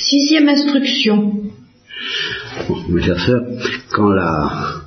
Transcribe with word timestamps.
Sixième 0.00 0.48
instruction. 0.48 1.32
mes 2.88 3.02
chers 3.02 3.20
sœurs, 3.20 3.46
quand 3.92 4.10
la 4.10 4.82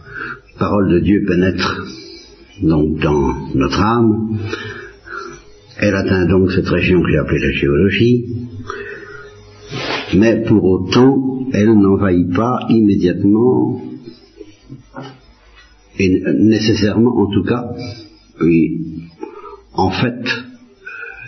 parole 0.57 0.89
de 0.91 0.99
Dieu 0.99 1.25
pénètre 1.27 1.85
donc 2.61 2.99
dans 2.99 3.33
notre 3.53 3.81
âme, 3.81 4.37
elle 5.79 5.95
atteint 5.95 6.25
donc 6.27 6.51
cette 6.51 6.69
région 6.69 7.01
que 7.01 7.09
j'ai 7.09 7.17
appelée 7.17 7.39
la 7.39 7.51
géologie, 7.51 8.25
mais 10.13 10.43
pour 10.47 10.63
autant, 10.63 11.47
elle 11.51 11.73
n'envahit 11.73 12.33
pas 12.33 12.65
immédiatement, 12.69 13.81
et 15.99 16.23
nécessairement 16.39 17.17
en 17.17 17.27
tout 17.27 17.43
cas, 17.43 17.71
oui, 18.39 19.09
en 19.73 19.91
fait, 19.91 20.23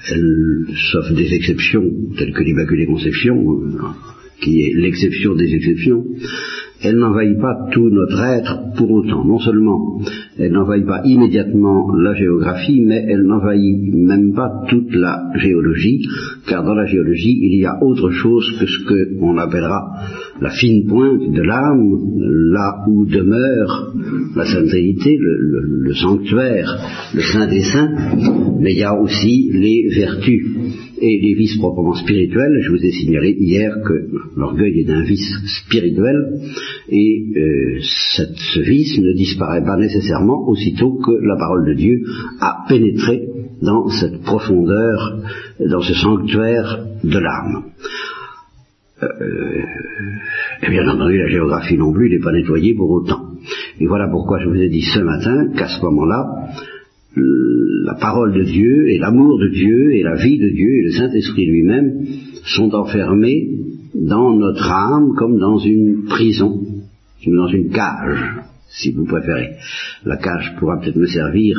elle, 0.10 0.66
sauf 0.92 1.12
des 1.14 1.34
exceptions 1.34 1.90
telles 2.18 2.34
que 2.34 2.44
l'Immaculée 2.44 2.86
Conception, 2.86 3.36
euh, 3.36 3.78
qui 4.42 4.62
est 4.62 4.74
l'exception 4.76 5.36
des 5.36 5.54
exceptions, 5.54 6.04
elle 6.82 6.98
n'envahit 6.98 7.40
pas 7.40 7.70
tout 7.72 7.90
notre 7.90 8.20
être 8.20 8.74
pour 8.76 8.92
autant. 8.92 9.24
Non 9.24 9.40
seulement 9.40 10.02
elle 10.38 10.52
n'envahit 10.52 10.86
pas 10.86 11.02
immédiatement 11.06 11.94
la 11.96 12.16
géographie, 12.16 12.82
mais 12.82 13.06
elle 13.08 13.24
n'envahit 13.24 13.94
même 13.94 14.34
pas 14.34 14.64
toute 14.68 14.94
la 14.94 15.32
géologie, 15.36 16.08
car 16.48 16.64
dans 16.64 16.74
la 16.74 16.86
géologie, 16.86 17.38
il 17.42 17.60
y 17.60 17.66
a 17.66 17.78
autre 17.84 18.10
chose 18.12 18.46
que 18.60 18.66
ce 18.66 18.84
qu'on 19.20 19.38
appellera 19.38 19.94
la 20.42 20.50
fine 20.50 20.88
pointe 20.88 21.32
de 21.32 21.42
l'âme, 21.42 22.00
là 22.52 22.84
où 22.88 23.06
demeure 23.06 23.94
la 24.36 24.46
sainteté, 24.46 25.18
le, 25.20 25.62
le 25.84 25.94
sanctuaire, 25.94 26.78
le 27.14 27.22
saint 27.22 27.48
des 27.48 27.64
saints, 27.64 27.96
mais 28.60 28.74
il 28.74 28.80
y 28.80 28.84
a 28.84 29.00
aussi 29.00 29.52
les 29.54 29.90
vertus 29.96 30.46
et 31.00 31.20
les 31.22 31.34
vices 31.34 31.58
proprement 31.58 31.96
spirituels. 31.96 32.62
Je 32.62 32.72
vous 32.72 32.84
ai 32.84 32.92
signalé 32.92 33.36
hier 33.40 33.82
que 33.86 34.10
l'orgueil 34.36 34.82
est 34.82 34.90
un 34.92 35.04
vice 35.04 35.34
spirituel 35.64 36.40
et 36.90 37.26
euh, 37.36 37.80
ce 37.82 38.60
vice 38.60 39.00
ne 39.00 39.14
disparaît 39.14 39.64
pas 39.64 39.78
nécessairement 39.78 40.48
aussitôt 40.48 41.00
que 41.00 41.12
la 41.12 41.36
parole 41.38 41.66
de 41.66 41.74
Dieu 41.74 42.04
a 42.40 42.66
pénétré 42.68 43.28
dans 43.62 43.88
cette 43.90 44.22
profondeur, 44.22 45.22
dans 45.60 45.82
ce 45.82 45.94
sanctuaire 45.94 46.86
de 47.04 47.20
l'âme. 47.20 47.64
Euh, 49.02 49.64
et 50.62 50.70
bien 50.70 50.88
entendu, 50.88 51.18
la 51.18 51.28
géographie 51.28 51.78
non 51.78 51.92
plus 51.92 52.10
n'est 52.10 52.24
pas 52.24 52.32
nettoyée 52.32 52.74
pour 52.74 52.90
autant. 52.92 53.34
Et 53.80 53.88
voilà 53.88 54.08
pourquoi 54.08 54.40
je 54.40 54.48
vous 54.48 54.62
ai 54.62 54.70
dit 54.70 54.82
ce 54.82 55.00
matin 55.00 55.52
qu'à 55.58 55.68
ce 55.68 55.82
moment-là, 55.82 56.50
la 57.16 57.96
parole 57.96 58.34
de 58.34 58.44
Dieu 58.44 58.90
et 58.90 58.98
l'amour 58.98 59.38
de 59.40 59.50
Dieu 59.50 59.94
et 59.94 60.04
la 60.04 60.16
vie 60.16 60.40
de 60.40 60.50
Dieu 60.50 60.70
et 60.74 60.84
le 60.84 60.92
Saint-Esprit 60.92 61.46
lui-même 61.46 62.06
sont 62.46 62.74
enfermés 62.74 63.50
dans 63.94 64.34
notre 64.36 64.70
âme 64.70 65.14
comme 65.16 65.38
dans 65.38 65.58
une 65.58 66.06
prison, 66.06 66.66
comme 67.24 67.36
dans 67.36 67.48
une 67.48 67.70
cage, 67.70 68.40
si 68.70 68.92
vous 68.92 69.06
préférez. 69.06 69.52
La 70.06 70.18
cage 70.18 70.56
pourra 70.58 70.80
peut-être 70.80 70.96
me 70.96 71.06
servir 71.06 71.58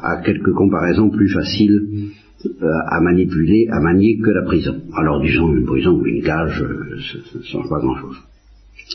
à 0.00 0.22
quelques 0.22 0.52
comparaisons 0.52 1.10
plus 1.10 1.28
faciles 1.28 2.12
euh, 2.44 2.66
à 2.88 3.00
manipuler, 3.00 3.68
à 3.70 3.80
manier 3.80 4.18
que 4.18 4.30
la 4.30 4.42
prison. 4.42 4.82
Alors 4.94 5.20
disons 5.20 5.52
une 5.54 5.64
prison 5.64 5.92
ou 5.92 6.06
une 6.06 6.22
cage, 6.22 6.62
euh, 6.62 6.98
ça 7.32 7.38
ne 7.38 7.44
change 7.44 7.68
pas 7.68 7.80
grand-chose. 7.80 8.16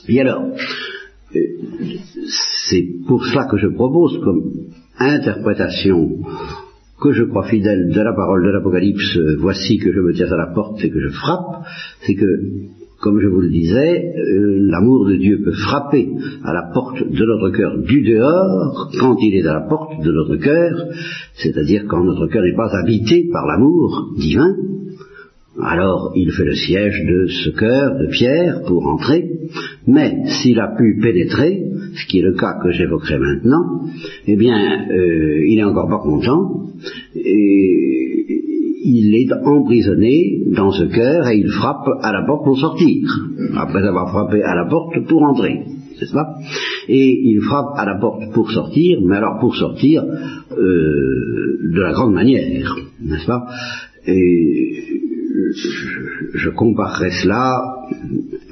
Et 0.08 0.22
alors, 0.22 0.52
euh, 1.36 1.40
c'est 2.70 2.86
pour 3.08 3.26
cela 3.26 3.46
que 3.46 3.58
je 3.58 3.68
propose 3.68 4.20
comme 4.24 4.52
interprétation 5.00 6.20
que 7.02 7.12
je 7.14 7.24
crois 7.24 7.48
fidèle 7.48 7.90
de 7.90 8.02
la 8.02 8.14
parole 8.14 8.44
de 8.44 8.50
l'Apocalypse, 8.50 9.20
voici 9.40 9.78
que 9.78 9.92
je 9.92 10.00
me 10.00 10.14
tiens 10.14 10.32
à 10.32 10.38
la 10.38 10.48
porte 10.48 10.84
et 10.84 10.90
que 10.90 11.00
je 11.00 11.10
frappe, 11.10 11.64
c'est 12.02 12.16
que, 12.16 12.26
comme 13.00 13.20
je 13.20 13.28
vous 13.28 13.42
le 13.42 13.50
disais, 13.50 14.04
euh, 14.18 14.58
l'amour 14.72 15.06
de 15.06 15.16
Dieu 15.16 15.42
peut 15.44 15.52
frapper 15.52 16.10
à 16.44 16.54
la 16.54 16.72
porte 16.74 16.98
de 16.98 17.26
notre 17.26 17.52
cœur 17.52 17.78
du 17.84 18.02
dehors 18.02 18.90
quand 19.00 19.16
il 19.22 19.36
est 19.36 19.48
à 19.48 19.54
la 19.54 19.68
porte 19.68 20.04
de 20.04 20.12
notre 20.12 20.38
cœur, 20.38 20.88
c'est-à-dire 21.36 21.86
quand 21.88 22.04
notre 22.04 22.28
cœur 22.28 22.42
n'est 22.42 22.56
pas 22.56 22.76
habité 22.76 23.30
par 23.32 23.46
l'amour 23.46 24.14
divin, 24.18 24.56
alors 25.62 26.12
il 26.16 26.32
fait 26.32 26.46
le 26.46 26.54
siège 26.54 27.04
de 27.06 27.28
ce 27.28 27.50
cœur 27.50 27.98
de 28.00 28.08
pierre 28.08 28.62
pour 28.68 28.86
entrer, 28.88 29.24
mais 29.88 30.24
s'il 30.26 30.60
a 30.60 30.76
pu 30.78 31.00
pénétrer, 31.02 31.64
ce 31.96 32.08
qui 32.08 32.20
est 32.20 32.24
le 32.24 32.34
cas 32.34 32.60
que 32.62 32.72
j'évoquerai 32.72 33.18
maintenant, 33.18 33.82
eh 34.28 34.36
bien, 34.36 34.88
euh, 34.90 35.46
il 35.48 35.56
n'est 35.56 35.64
encore 35.64 35.90
pas 35.90 36.00
content, 36.00 36.68
et 37.16 38.26
il 38.84 39.16
est 39.16 39.34
emprisonné 39.46 40.44
dans 40.56 40.72
ce 40.72 40.86
cœur 40.86 41.28
et 41.28 41.38
il 41.38 41.50
frappe 41.50 41.88
à 42.02 42.12
la 42.14 42.26
porte 42.26 42.46
pour 42.46 42.58
sortir, 42.58 43.02
après 43.58 43.86
avoir 43.86 44.12
frappé 44.12 44.42
à 44.44 44.56
la 44.56 44.66
porte 44.70 45.08
pour 45.08 45.24
entrer, 45.24 45.64
c'est 45.98 46.06
ça 46.06 46.36
Et 46.88 47.30
il 47.30 47.42
frappe 47.42 47.74
à 47.76 47.86
la 47.86 48.00
porte 48.00 48.32
pour 48.34 48.52
sortir, 48.52 49.00
mais 49.04 49.18
alors 49.18 49.40
pour 49.40 49.56
sortir 49.56 50.04
euh, 50.04 50.58
de 51.74 51.82
la 51.82 51.94
grande 51.94 52.14
manière, 52.14 52.76
n'est-ce 53.02 53.26
pas? 53.26 53.48
Je, 56.34 56.50
comparerai 56.50 57.12
cela 57.24 57.62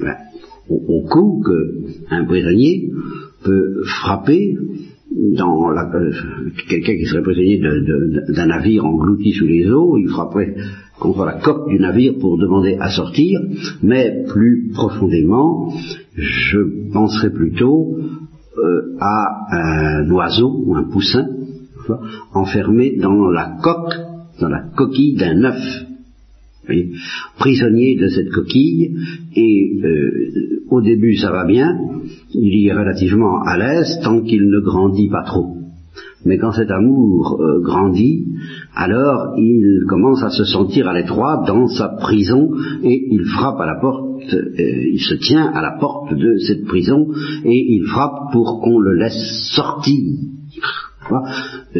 ben, 0.00 0.16
au, 0.68 1.02
coup 1.08 1.42
qu'un 1.44 2.24
prisonnier 2.24 2.90
peut 3.44 3.82
frapper 3.84 4.56
dans 5.10 5.70
euh, 5.70 6.10
quelqu'un 6.68 6.96
qui 6.96 7.06
serait 7.06 7.22
prisonnier 7.22 7.60
d'un 7.60 8.46
navire 8.46 8.84
englouti 8.84 9.32
sous 9.32 9.46
les 9.46 9.70
eaux, 9.70 9.96
il 9.98 10.08
frapperait 10.08 10.54
contre 10.98 11.24
la 11.24 11.34
coque 11.40 11.68
du 11.68 11.78
navire 11.78 12.14
pour 12.18 12.38
demander 12.38 12.76
à 12.80 12.90
sortir, 12.90 13.40
mais 13.82 14.24
plus 14.28 14.70
profondément, 14.72 15.72
je 16.16 16.92
penserais 16.92 17.30
plutôt 17.30 17.96
euh, 18.58 18.96
à 18.98 19.46
un 19.50 20.10
oiseau 20.10 20.62
ou 20.64 20.74
un 20.74 20.84
poussin 20.84 21.26
enfermé 22.32 22.96
dans 22.96 23.30
la 23.30 23.58
coque, 23.62 23.94
dans 24.40 24.48
la 24.48 24.62
coquille 24.74 25.14
d'un 25.14 25.44
œuf 25.44 25.86
prisonnier 27.38 27.96
de 27.96 28.08
cette 28.08 28.30
coquille, 28.30 28.96
et 29.34 29.80
euh, 29.82 30.62
au 30.70 30.80
début 30.80 31.16
ça 31.16 31.30
va 31.30 31.44
bien, 31.44 31.78
il 32.34 32.58
y 32.58 32.68
est 32.68 32.74
relativement 32.74 33.42
à 33.42 33.56
l'aise 33.56 34.00
tant 34.02 34.20
qu'il 34.22 34.48
ne 34.48 34.60
grandit 34.60 35.08
pas 35.08 35.22
trop. 35.24 35.56
Mais 36.26 36.38
quand 36.38 36.50
cet 36.50 36.70
amour 36.72 37.40
euh, 37.40 37.60
grandit, 37.62 38.26
alors 38.74 39.34
il 39.38 39.84
commence 39.88 40.22
à 40.24 40.30
se 40.30 40.44
sentir 40.44 40.88
à 40.88 40.94
l'étroit 40.94 41.44
dans 41.46 41.68
sa 41.68 41.88
prison 41.88 42.50
et 42.82 43.08
il 43.10 43.24
frappe 43.24 43.60
à 43.60 43.66
la 43.66 43.76
porte, 43.80 44.34
euh, 44.34 44.90
il 44.92 45.00
se 45.00 45.14
tient 45.14 45.46
à 45.46 45.62
la 45.62 45.78
porte 45.78 46.14
de 46.14 46.36
cette 46.38 46.64
prison 46.64 47.08
et 47.44 47.74
il 47.74 47.84
frappe 47.84 48.32
pour 48.32 48.60
qu'on 48.60 48.80
le 48.80 48.94
laisse 48.94 49.54
sortir. 49.54 50.02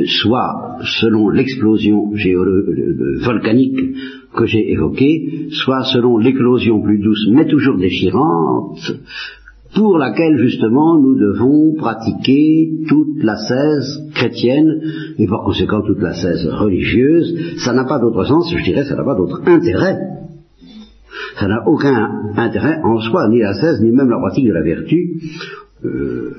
Soit 0.06 0.78
selon 1.00 1.30
l'explosion 1.30 2.12
volcanique 3.24 3.80
que 4.36 4.46
j'ai 4.46 4.72
évoquée, 4.72 5.48
soit 5.50 5.84
selon 5.84 6.18
l'éclosion 6.18 6.82
plus 6.82 6.98
douce, 6.98 7.28
mais 7.30 7.46
toujours 7.46 7.78
déchirante, 7.78 8.78
pour 9.74 9.98
laquelle 9.98 10.38
justement 10.38 10.98
nous 11.00 11.16
devons 11.16 11.74
pratiquer 11.76 12.70
toute 12.88 13.22
la 13.22 13.36
cèse 13.36 14.10
chrétienne 14.14 14.80
et 15.18 15.26
par 15.26 15.44
conséquent 15.44 15.82
toute 15.82 16.00
la 16.00 16.14
cèse 16.14 16.46
religieuse. 16.48 17.58
Ça 17.58 17.74
n'a 17.74 17.84
pas 17.84 17.98
d'autre 17.98 18.24
sens, 18.24 18.52
je 18.56 18.62
dirais, 18.64 18.84
ça 18.84 18.96
n'a 18.96 19.04
pas 19.04 19.14
d'autre 19.14 19.42
intérêt. 19.46 19.98
Ça 21.38 21.48
n'a 21.48 21.68
aucun 21.68 22.32
intérêt 22.36 22.80
en 22.82 22.98
soi, 23.00 23.28
ni 23.28 23.40
la 23.40 23.52
cèse, 23.52 23.82
ni 23.82 23.90
même 23.90 24.08
la 24.08 24.18
pratique 24.18 24.46
de 24.46 24.52
la 24.52 24.62
vertu. 24.62 25.20
Euh, 25.84 26.30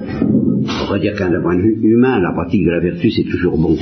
on 0.00 0.90
va 0.90 0.98
dire 0.98 1.14
qu'un 1.14 1.30
point 1.40 1.56
de 1.56 1.62
vue 1.62 1.78
humain, 1.82 2.18
la 2.20 2.32
pratique 2.32 2.64
de 2.64 2.70
la 2.70 2.80
vertu, 2.80 3.10
c'est 3.10 3.24
toujours 3.24 3.58
bon. 3.58 3.76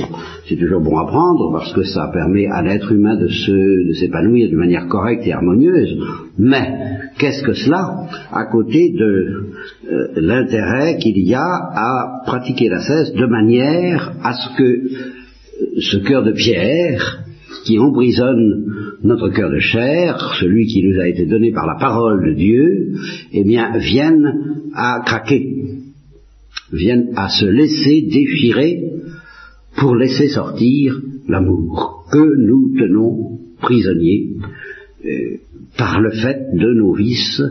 C'est 0.47 0.57
toujours 0.57 0.81
bon 0.81 0.97
à 0.97 1.05
prendre 1.05 1.51
parce 1.51 1.73
que 1.73 1.83
ça 1.83 2.09
permet 2.11 2.47
à 2.47 2.61
l'être 2.61 2.91
humain 2.91 3.15
de 3.15 3.27
de 3.27 3.93
s'épanouir 3.93 4.49
d'une 4.49 4.57
manière 4.57 4.87
correcte 4.87 5.25
et 5.25 5.33
harmonieuse. 5.33 5.97
Mais 6.37 6.69
qu'est-ce 7.17 7.43
que 7.43 7.53
cela 7.53 8.07
à 8.31 8.45
côté 8.45 8.91
de 8.91 9.43
euh, 9.89 10.07
l'intérêt 10.17 10.97
qu'il 10.97 11.17
y 11.19 11.33
a 11.33 11.39
à 11.39 12.21
pratiquer 12.25 12.67
la 12.69 12.81
cesse 12.81 13.13
de 13.13 13.25
manière 13.25 14.13
à 14.23 14.33
ce 14.33 14.57
que 14.57 14.63
euh, 14.63 14.87
ce 15.79 15.97
cœur 15.97 16.23
de 16.23 16.31
pierre 16.31 17.23
qui 17.65 17.77
emprisonne 17.79 18.65
notre 19.03 19.29
cœur 19.29 19.49
de 19.49 19.59
chair, 19.59 20.17
celui 20.39 20.65
qui 20.65 20.83
nous 20.83 20.99
a 20.99 21.07
été 21.07 21.25
donné 21.25 21.51
par 21.51 21.67
la 21.67 21.75
parole 21.79 22.25
de 22.25 22.33
Dieu, 22.33 22.93
eh 23.33 23.43
bien, 23.43 23.71
vienne 23.77 24.71
à 24.73 25.01
craquer 25.05 25.80
viennent 26.71 27.09
à 27.15 27.29
se 27.29 27.45
laisser 27.45 28.01
déchirer 28.01 28.83
pour 29.77 29.95
laisser 29.95 30.27
sortir 30.29 30.99
l'amour 31.27 32.05
que 32.11 32.35
nous 32.37 32.73
tenons 32.77 33.39
prisonnier 33.61 34.31
euh, 35.05 35.37
par 35.77 36.01
le 36.01 36.11
fait 36.11 36.47
de 36.53 36.73
nos 36.73 36.93
vices 36.93 37.41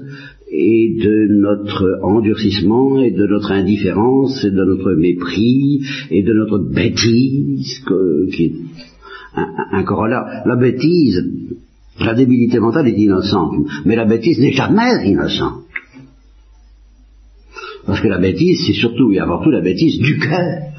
et 0.53 0.97
de 1.01 1.29
notre 1.41 2.01
endurcissement 2.03 3.01
et 3.01 3.13
de 3.13 3.27
notre 3.27 3.53
indifférence 3.53 4.45
et 4.45 4.51
de 4.51 4.65
notre 4.65 4.93
mépris 4.95 5.81
et 6.11 6.23
de 6.23 6.33
notre 6.33 6.59
bêtise 6.59 7.81
qui 8.35 8.45
est 8.45 8.53
un, 9.37 9.47
un 9.79 9.83
corollaire. 9.85 10.43
La 10.45 10.57
bêtise 10.57 11.25
La 12.01 12.15
débilité 12.15 12.59
mentale 12.59 12.89
est 12.89 12.99
innocente, 12.99 13.57
mais 13.85 13.95
la 13.95 14.07
bêtise 14.07 14.39
n'est 14.41 14.53
jamais 14.53 15.07
innocente. 15.07 15.65
Parce 17.87 18.01
que 18.01 18.09
la 18.09 18.19
bêtise, 18.19 18.65
c'est 18.67 18.75
surtout 18.75 19.13
et 19.13 19.19
avant 19.19 19.43
tout 19.43 19.51
la 19.51 19.61
bêtise 19.61 19.99
du 19.99 20.19
cœur. 20.19 20.73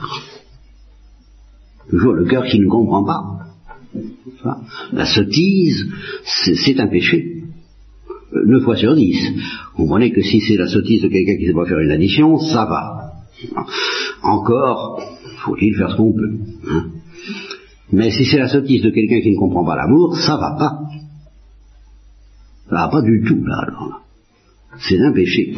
Toujours 1.89 2.13
le 2.13 2.25
cœur 2.25 2.45
qui 2.45 2.59
ne 2.59 2.67
comprend 2.67 3.03
pas. 3.03 3.41
La 4.93 5.05
sottise, 5.05 5.87
c'est 6.25 6.79
un 6.79 6.87
péché. 6.87 7.43
Euh, 8.33 8.45
neuf 8.45 8.63
fois 8.63 8.77
sur 8.77 8.95
dix. 8.95 9.17
Comprenez 9.75 10.11
que 10.11 10.21
si 10.21 10.39
c'est 10.39 10.55
la 10.55 10.67
sottise 10.67 11.01
de 11.01 11.09
quelqu'un 11.09 11.35
qui 11.35 11.43
ne 11.43 11.47
sait 11.47 11.53
pas 11.53 11.65
faire 11.65 11.79
une 11.79 11.91
addition, 11.91 12.37
ça 12.39 12.65
va. 12.65 13.11
Encore, 14.23 15.01
faut-il 15.43 15.75
faire 15.75 15.91
ce 15.91 15.97
qu'on 15.97 16.13
peut. 16.13 16.37
Hein. 16.69 16.85
Mais 17.91 18.11
si 18.11 18.25
c'est 18.25 18.37
la 18.37 18.47
sottise 18.47 18.83
de 18.83 18.89
quelqu'un 18.89 19.19
qui 19.21 19.31
ne 19.31 19.37
comprend 19.37 19.65
pas 19.65 19.75
l'amour, 19.75 20.15
ça 20.17 20.37
va 20.37 20.55
pas. 20.57 20.79
Ça 22.69 22.75
va 22.75 22.87
pas 22.87 23.01
du 23.01 23.21
tout, 23.27 23.43
là, 23.43 23.65
alors. 23.67 24.01
C'est 24.79 24.99
un 24.99 25.11
péché. 25.11 25.57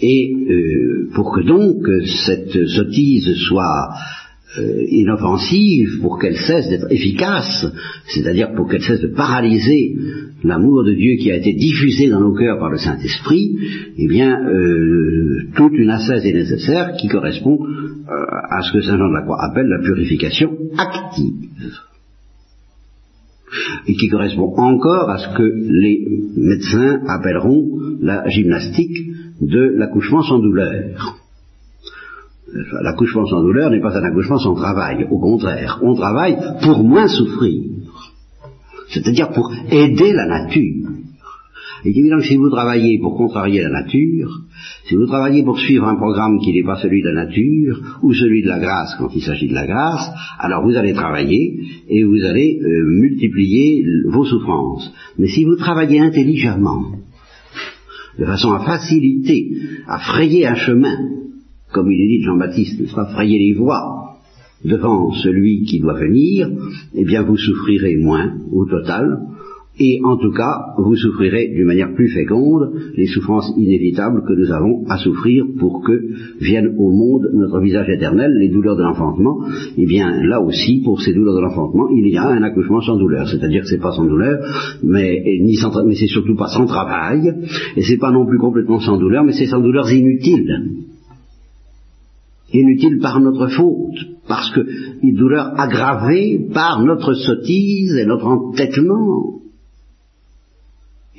Et 0.00 0.32
euh, 0.32 1.10
pour 1.14 1.32
que 1.32 1.42
donc 1.42 1.86
cette 2.26 2.66
sottise 2.66 3.34
soit 3.48 3.90
euh, 4.58 4.84
inoffensive, 4.88 6.00
pour 6.00 6.18
qu'elle 6.18 6.36
cesse 6.36 6.68
d'être 6.68 6.90
efficace, 6.90 7.66
c'est-à-dire 8.06 8.52
pour 8.54 8.68
qu'elle 8.68 8.82
cesse 8.82 9.00
de 9.00 9.14
paralyser 9.14 9.96
l'amour 10.42 10.84
de 10.84 10.94
Dieu 10.94 11.16
qui 11.20 11.30
a 11.30 11.36
été 11.36 11.52
diffusé 11.52 12.08
dans 12.08 12.20
nos 12.20 12.34
cœurs 12.34 12.58
par 12.58 12.70
le 12.70 12.78
Saint-Esprit, 12.78 13.56
eh 13.96 14.08
bien, 14.08 14.40
euh, 14.48 15.42
toute 15.54 15.74
une 15.74 15.90
ascèse 15.90 16.24
est 16.24 16.32
nécessaire 16.32 16.94
qui 16.98 17.08
correspond 17.08 17.58
à 18.08 18.62
ce 18.62 18.72
que 18.72 18.80
Saint 18.80 18.98
Jean 18.98 19.08
de 19.08 19.14
la 19.14 19.22
Croix 19.22 19.40
appelle 19.40 19.68
la 19.68 19.78
purification 19.78 20.50
active. 20.76 21.50
Et 23.86 23.94
qui 23.94 24.08
correspond 24.08 24.52
encore 24.56 25.10
à 25.10 25.18
ce 25.18 25.36
que 25.36 25.42
les 25.42 26.06
médecins 26.36 27.00
appelleront 27.06 27.68
la 28.00 28.28
gymnastique 28.28 29.09
de 29.40 29.74
l'accouchement 29.76 30.22
sans 30.22 30.38
douleur. 30.38 31.18
L'accouchement 32.82 33.26
sans 33.26 33.42
douleur 33.42 33.70
n'est 33.70 33.80
pas 33.80 33.96
un 33.96 34.04
accouchement 34.04 34.38
sans 34.38 34.54
travail, 34.54 35.06
au 35.10 35.18
contraire, 35.18 35.78
on 35.82 35.94
travaille 35.94 36.36
pour 36.62 36.82
moins 36.82 37.06
souffrir, 37.06 37.62
c'est-à-dire 38.88 39.30
pour 39.30 39.52
aider 39.70 40.12
la 40.12 40.26
nature. 40.26 40.88
Il 41.84 41.92
est 41.92 41.98
évident 41.98 42.18
que 42.18 42.24
si 42.24 42.36
vous 42.36 42.50
travaillez 42.50 42.98
pour 42.98 43.16
contrarier 43.16 43.62
la 43.62 43.70
nature, 43.70 44.40
si 44.84 44.96
vous 44.96 45.06
travaillez 45.06 45.44
pour 45.44 45.58
suivre 45.58 45.86
un 45.86 45.94
programme 45.94 46.38
qui 46.40 46.52
n'est 46.52 46.64
pas 46.64 46.76
celui 46.76 47.00
de 47.00 47.08
la 47.08 47.24
nature, 47.24 47.98
ou 48.02 48.12
celui 48.12 48.42
de 48.42 48.48
la 48.48 48.58
grâce 48.58 48.96
quand 48.98 49.08
il 49.14 49.22
s'agit 49.22 49.48
de 49.48 49.54
la 49.54 49.66
grâce, 49.66 50.10
alors 50.38 50.64
vous 50.64 50.76
allez 50.76 50.92
travailler 50.92 51.60
et 51.88 52.04
vous 52.04 52.22
allez 52.24 52.58
euh, 52.60 52.84
multiplier 53.00 53.84
vos 54.08 54.24
souffrances. 54.24 54.92
Mais 55.18 55.28
si 55.28 55.44
vous 55.44 55.56
travaillez 55.56 56.00
intelligemment, 56.00 56.96
de 58.20 58.26
façon 58.26 58.52
à 58.52 58.60
faciliter, 58.60 59.50
à 59.86 59.98
frayer 59.98 60.46
un 60.46 60.54
chemin, 60.54 60.96
comme 61.72 61.90
il 61.90 62.00
est 62.02 62.08
dit 62.08 62.18
de 62.18 62.26
Jean-Baptiste, 62.26 62.78
n'est-ce 62.78 62.94
pas, 62.94 63.06
frayer 63.06 63.38
les 63.38 63.54
voies 63.54 64.18
devant 64.62 65.10
celui 65.12 65.64
qui 65.64 65.80
doit 65.80 65.98
venir, 65.98 66.50
eh 66.94 67.04
bien 67.04 67.22
vous 67.22 67.38
souffrirez 67.38 67.96
moins 67.96 68.34
au 68.52 68.66
total, 68.66 69.20
et 69.78 70.00
en 70.04 70.16
tout 70.18 70.32
cas, 70.32 70.74
vous 70.76 70.94
souffrirez 70.94 71.48
d'une 71.54 71.64
manière 71.64 71.94
plus 71.94 72.08
féconde 72.08 72.72
les 72.96 73.06
souffrances 73.06 73.50
inévitables 73.56 74.22
que 74.26 74.34
nous 74.34 74.52
avons 74.52 74.84
à 74.88 74.98
souffrir 74.98 75.44
pour 75.58 75.82
que 75.82 75.92
vienne 76.38 76.74
au 76.76 76.90
monde 76.90 77.30
notre 77.32 77.60
visage 77.60 77.88
éternel, 77.88 78.32
les 78.38 78.50
douleurs 78.50 78.76
de 78.76 78.82
l'enfantement. 78.82 79.42
Eh 79.78 79.86
bien, 79.86 80.22
là 80.22 80.42
aussi, 80.42 80.82
pour 80.84 81.00
ces 81.00 81.14
douleurs 81.14 81.36
de 81.36 81.40
l'enfantement, 81.40 81.88
il 81.88 82.06
y 82.08 82.16
a 82.18 82.26
un 82.26 82.42
accouchement 82.42 82.82
sans 82.82 82.98
douleur. 82.98 83.26
C'est-à-dire 83.26 83.62
que 83.62 83.68
c'est 83.68 83.80
pas 83.80 83.92
sans 83.92 84.04
douleur, 84.04 84.40
mais, 84.82 85.22
ni 85.40 85.54
sans, 85.54 85.72
c'est 85.72 86.06
surtout 86.08 86.36
pas 86.36 86.48
sans 86.48 86.66
travail, 86.66 87.32
et 87.76 87.82
c'est 87.82 87.98
pas 87.98 88.10
non 88.10 88.26
plus 88.26 88.38
complètement 88.38 88.80
sans 88.80 88.98
douleur, 88.98 89.24
mais 89.24 89.32
c'est 89.32 89.46
sans 89.46 89.60
douleurs 89.60 89.90
inutiles. 89.90 90.82
Inutiles 92.52 92.98
par 93.00 93.20
notre 93.20 93.46
faute, 93.46 93.96
parce 94.28 94.50
que 94.50 94.60
une 95.02 95.14
douleur 95.14 95.58
aggravée 95.58 96.48
par 96.52 96.84
notre 96.84 97.14
sottise 97.14 97.96
et 97.96 98.04
notre 98.04 98.26
entêtement 98.26 99.40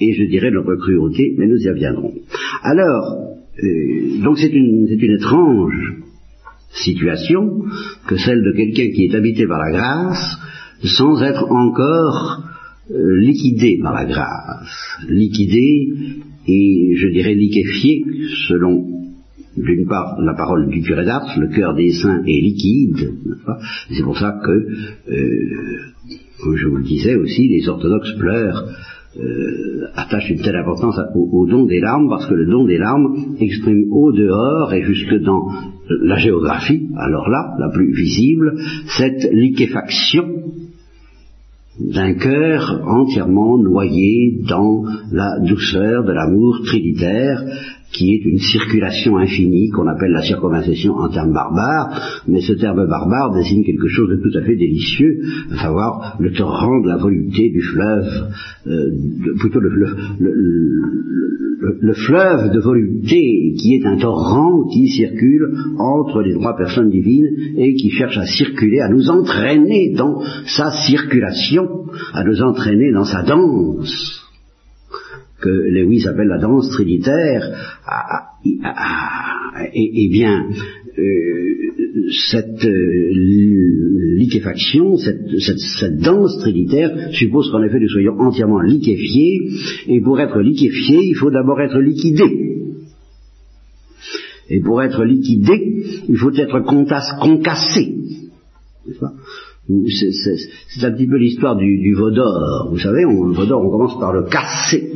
et 0.02 0.14
je 0.14 0.24
dirais 0.24 0.52
notre 0.52 0.76
cruauté, 0.76 1.36
mais 1.38 1.48
nous 1.48 1.58
y 1.58 1.70
reviendrons. 1.70 2.14
Alors, 2.64 3.36
euh, 3.64 4.24
donc 4.24 4.38
c'est 4.38 4.52
une, 4.52 4.88
une 4.90 5.16
étrange 5.16 6.02
situation 6.74 7.64
que 8.08 8.18
celle 8.18 8.44
de 8.44 8.52
quelqu'un 8.52 8.92
qui 8.94 9.06
est 9.06 9.16
habité 9.16 9.46
par 9.48 9.60
la 9.60 9.72
grâce 9.72 10.38
sans 10.84 11.22
être 11.22 11.52
encore 11.52 12.44
euh, 12.90 13.20
liquidé 13.20 13.80
par 13.82 13.94
la 13.94 14.06
grâce, 14.06 14.98
liquidé 15.08 15.90
et 16.48 16.96
je 16.96 17.08
dirais 17.10 17.36
liquéfié 17.36 18.04
selon 18.48 18.88
d'une 19.56 19.86
part 19.86 20.20
la 20.22 20.34
parole 20.34 20.70
du 20.70 20.82
curé 20.82 21.06
d'Ars, 21.06 21.38
le 21.38 21.50
cœur 21.50 21.76
des 21.76 21.92
saints 21.92 22.24
est 22.26 22.42
liquide, 22.42 23.14
c'est 23.90 24.04
pour 24.04 24.18
ça 24.18 24.40
que, 24.44 24.52
euh, 24.52 26.16
comme 26.42 26.56
je 26.56 26.68
vous 26.68 26.78
le 26.78 26.84
disais 26.84 27.16
aussi, 27.16 27.50
les 27.50 27.68
orthodoxes 27.68 28.14
pleurent 28.18 28.70
euh, 29.18 29.88
attache 29.96 30.30
une 30.30 30.42
telle 30.42 30.56
importance 30.56 30.98
au, 31.16 31.46
don 31.46 31.66
des 31.66 31.82
larmes 31.82 32.08
parce 32.10 32.28
que 32.28 32.34
le 32.34 32.46
don 32.46 32.66
des 32.66 32.78
larmes 32.78 33.36
exprime 33.40 33.92
au 33.92 34.12
dehors 34.14 34.74
et 34.74 34.84
jusque 34.84 35.16
dans 35.16 35.50
la 35.90 36.18
géographie, 36.18 36.88
alors 36.96 37.28
là, 37.28 37.56
la 37.60 37.70
plus 37.70 37.94
visible, 37.94 38.58
cette 38.98 39.30
liquéfaction 39.34 40.26
d'un 41.80 42.14
cœur 42.14 42.82
entièrement 42.86 43.58
noyé 43.58 44.40
dans 44.48 44.84
la 45.12 45.40
douceur 45.40 46.06
de 46.06 46.14
l'amour 46.14 46.62
trinitaire 46.66 47.44
qui 47.92 48.14
est 48.14 48.26
une 48.26 48.40
circulation 48.40 49.18
infinie 49.18 49.70
qu'on 49.70 49.88
appelle 49.88 50.12
la 50.12 50.22
circonvallation 50.22 50.94
en 50.96 51.10
termes 51.10 51.34
barbares, 51.34 52.24
mais 52.28 52.42
ce 52.42 52.54
terme 52.54 52.88
barbare 52.88 53.34
désigne 53.34 53.64
quelque 53.64 53.88
chose 53.88 54.10
de 54.10 54.18
tout 54.18 54.38
à 54.38 54.42
fait 54.42 54.56
délicieux, 54.56 55.22
à 55.52 55.58
savoir 55.58 56.18
le 56.20 56.32
torrent 56.32 56.82
de 56.82 56.88
la 56.88 56.98
volupté 56.98 57.50
du 57.50 57.62
fleuve, 57.62 58.32
euh, 58.68 58.92
plutôt 59.40 59.60
le, 59.60 59.70
le, 61.82 61.94
fleuve 61.94 62.54
de 62.54 62.60
volupté 62.60 63.54
qui 63.58 63.76
est 63.76 63.86
un 63.86 63.98
torrent 63.98 64.68
qui 64.74 64.88
circule 64.88 65.54
entre 65.78 66.22
les 66.22 66.34
trois 66.34 66.56
personnes 66.56 66.90
divines 66.90 67.28
et 67.58 67.76
qui 67.76 67.90
cherche 67.92 68.18
à 68.18 68.26
circuler, 68.26 68.80
à 68.80 68.90
nous 68.90 69.10
entraîner 69.10 69.94
dans 69.96 70.22
sa 70.46 70.72
circulation, 70.72 71.86
à 72.14 72.24
nous 72.24 72.42
entraîner 72.42 72.92
dans 72.92 73.06
sa 73.06 73.24
danse 73.24 74.31
que 75.42 75.50
Lewis 75.50 76.08
appelle 76.08 76.28
la 76.28 76.38
danse 76.38 76.70
trinitaire, 76.70 77.44
et, 79.74 80.10
bien, 80.10 80.48
euh, 80.98 81.52
cette 82.30 82.66
euh, 82.66 83.10
liquéfaction, 84.18 84.98
cette, 84.98 86.00
danse 86.00 86.38
trinitaire 86.40 87.10
suppose 87.14 87.52
qu'en 87.52 87.64
effet 87.64 87.80
nous 87.80 87.90
soyons 87.90 88.20
entièrement 88.20 88.62
liquéfiés, 88.62 89.50
et 89.88 90.02
pour 90.02 90.20
être 90.20 90.40
liquéfié, 90.40 91.00
il 91.04 91.16
faut 91.16 91.32
d'abord 91.32 91.62
être 91.62 91.80
liquidé. 91.80 92.24
Et 94.50 94.60
pour 94.60 94.82
être 94.82 95.04
liquidé, 95.06 95.84
il 96.10 96.18
faut 96.18 96.34
être 96.34 96.60
concassé. 96.60 97.96
C'est 99.68 100.86
un 100.86 100.92
petit 100.92 101.08
peu 101.08 101.18
l'histoire 101.18 101.56
du, 101.56 101.78
du 101.78 101.94
Vaudor. 101.94 102.68
Vous 102.70 102.80
savez, 102.80 103.06
on, 103.06 103.28
le 103.28 103.34
Vaudor, 103.34 103.62
on 103.66 103.70
commence 103.70 103.98
par 104.00 104.12
le 104.12 104.24
casser 104.24 104.91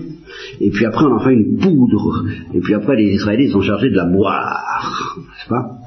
et 0.59 0.69
puis 0.69 0.85
après 0.85 1.05
on 1.05 1.13
en 1.13 1.19
fait 1.19 1.33
une 1.33 1.57
poudre, 1.57 2.25
et 2.53 2.59
puis 2.59 2.73
après 2.73 2.95
les 2.95 3.13
Israélites 3.13 3.51
sont 3.51 3.61
chargés 3.61 3.89
de 3.89 3.95
la 3.95 4.05
boire, 4.05 5.17
n'est-ce 5.17 5.49
pas? 5.49 5.77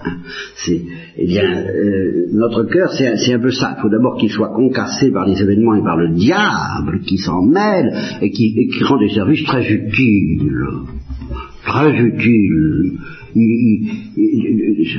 C'est, 0.57 0.83
Eh 1.17 1.27
bien, 1.27 1.43
euh, 1.45 2.27
notre 2.33 2.65
cœur, 2.65 2.91
c'est, 2.93 3.33
un 3.33 3.39
peu 3.41 3.51
ça. 3.51 3.75
Il 3.77 3.83
faut 3.83 3.89
d'abord 3.89 4.17
qu'il 4.17 4.31
soit 4.31 4.55
concassé 4.55 5.11
par 5.11 5.27
les 5.27 5.41
événements 5.41 5.75
et 5.75 5.83
par 5.83 5.97
le 5.97 6.11
diable 6.15 7.01
qui 7.07 7.19
s'en 7.19 7.43
mêle 7.43 7.93
et 8.21 8.31
qui, 8.31 8.55
et 8.57 8.69
qui 8.69 8.85
rend 8.85 8.99
des 8.99 9.11
services 9.11 9.45
très 9.45 9.67
utiles, 9.71 10.63
très 11.65 11.93
utiles 11.93 12.99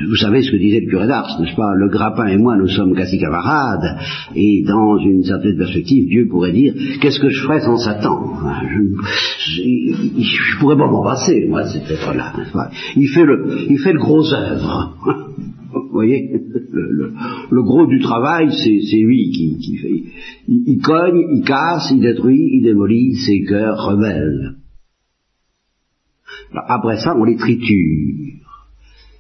vous 0.07 0.15
savez 0.15 0.41
ce 0.41 0.51
que 0.51 0.57
disait 0.57 0.81
le 0.81 0.89
curé 0.89 1.07
d'Ars, 1.07 1.39
n'est-ce 1.39 1.55
pas? 1.55 1.73
Le 1.75 1.89
grappin 1.89 2.27
et 2.27 2.37
moi, 2.37 2.57
nous 2.57 2.67
sommes 2.67 2.95
quasi 2.95 3.19
camarades, 3.19 3.97
et 4.35 4.63
dans 4.67 4.97
une 4.97 5.23
certaine 5.23 5.57
perspective, 5.57 6.07
Dieu 6.07 6.27
pourrait 6.29 6.51
dire, 6.51 6.73
qu'est-ce 7.01 7.19
que 7.19 7.29
je 7.29 7.41
ferais 7.43 7.61
sans 7.61 7.77
Satan? 7.77 8.33
Je, 8.67 9.61
je, 10.21 10.59
pourrais 10.59 10.77
pas 10.77 10.87
m'en 10.87 11.03
passer, 11.03 11.47
moi, 11.47 11.65
cet 11.65 11.89
être-là, 11.89 12.33
le, 13.25 13.65
il 13.69 13.79
fait 13.79 13.93
le 13.93 13.99
gros 13.99 14.33
œuvre. 14.33 14.95
Vous 15.71 15.91
voyez? 15.91 16.41
Le, 16.71 17.63
gros 17.63 17.85
du 17.85 17.99
travail, 17.99 18.49
c'est 18.51 18.97
lui 18.97 19.29
qui, 19.31 19.77
fait. 19.77 20.03
Il, 20.47 20.79
cogne, 20.81 21.25
il 21.31 21.43
casse, 21.43 21.91
il 21.91 22.01
détruit, 22.01 22.49
il 22.53 22.63
démolit 22.63 23.15
ses 23.15 23.43
cœurs 23.43 23.85
rebelles. 23.85 24.58
Après 26.53 26.97
ça, 26.97 27.15
on 27.15 27.23
les 27.23 27.35
triture. 27.35 28.35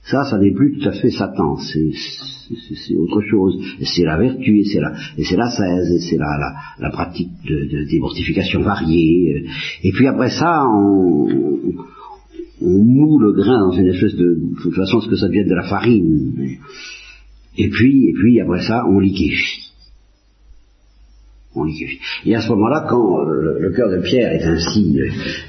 Ça, 0.03 0.23
ça 0.23 0.37
n'est 0.39 0.53
plus 0.53 0.79
tout 0.79 0.89
à 0.89 0.93
fait 0.93 1.11
Satan, 1.11 1.57
c'est 1.57 2.95
autre 2.95 3.21
chose. 3.29 3.61
C'est 3.83 4.03
la 4.03 4.17
vertu, 4.17 4.59
et 4.59 4.63
c'est 4.63 4.79
la, 4.79 4.93
et 5.17 5.23
c'est 5.23 5.35
la 5.35 5.47
et 5.47 5.99
c'est 5.99 6.17
la, 6.17 6.37
la, 6.39 6.55
la, 6.79 6.89
pratique 6.89 7.29
de, 7.45 7.87
des 7.87 7.99
mortifications 7.99 8.61
variées. 8.61 9.45
Et 9.83 9.91
puis 9.91 10.07
après 10.07 10.31
ça, 10.31 10.65
on, 10.67 11.27
on 12.61 12.83
moue 12.83 13.19
le 13.19 13.33
grain 13.33 13.59
dans 13.59 13.71
une 13.71 13.87
espèce 13.87 14.15
de, 14.15 14.35
de 14.35 14.61
toute 14.61 14.73
façon, 14.73 14.99
ce 15.01 15.09
que 15.09 15.15
ça 15.15 15.27
devient 15.27 15.45
de 15.45 15.55
la 15.55 15.67
farine. 15.67 16.57
Et 17.57 17.69
puis, 17.69 18.09
et 18.09 18.13
puis 18.13 18.39
après 18.39 18.63
ça, 18.63 18.85
on 18.87 18.99
liquéfie. 18.99 19.68
Et 22.25 22.35
à 22.35 22.41
ce 22.41 22.49
moment-là, 22.49 22.85
quand 22.87 23.21
euh, 23.21 23.57
le, 23.59 23.71
cœur 23.71 23.89
de 23.89 24.01
Pierre 24.03 24.33
est 24.33 24.45
ainsi, 24.45 24.95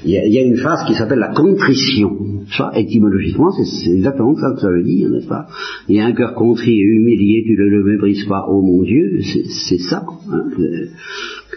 il 0.03 0.11
y, 0.11 0.39
a 0.39 0.41
une 0.41 0.57
phrase 0.57 0.83
qui 0.87 0.95
s'appelle 0.95 1.19
la 1.19 1.31
contrition. 1.33 2.43
Ça, 2.57 2.71
étymologiquement, 2.73 3.51
c'est 3.51 3.91
exactement 3.91 4.35
ça 4.35 4.51
que 4.55 4.61
ça 4.61 4.69
veut 4.69 4.83
dire, 4.83 5.09
n'est-ce 5.09 5.27
pas? 5.27 5.45
Il 5.87 5.95
y 5.95 5.99
a 5.99 6.05
un 6.05 6.13
cœur 6.13 6.33
contrit 6.33 6.73
et 6.73 6.83
humilié, 6.83 7.43
tu 7.45 7.53
ne 7.53 7.69
le 7.69 7.83
méprises 7.83 8.25
pas, 8.25 8.45
oh 8.49 8.61
mon 8.63 8.81
Dieu, 8.81 9.19
c'est 9.67 9.77
ça. 9.77 10.03
Hein, 10.31 10.49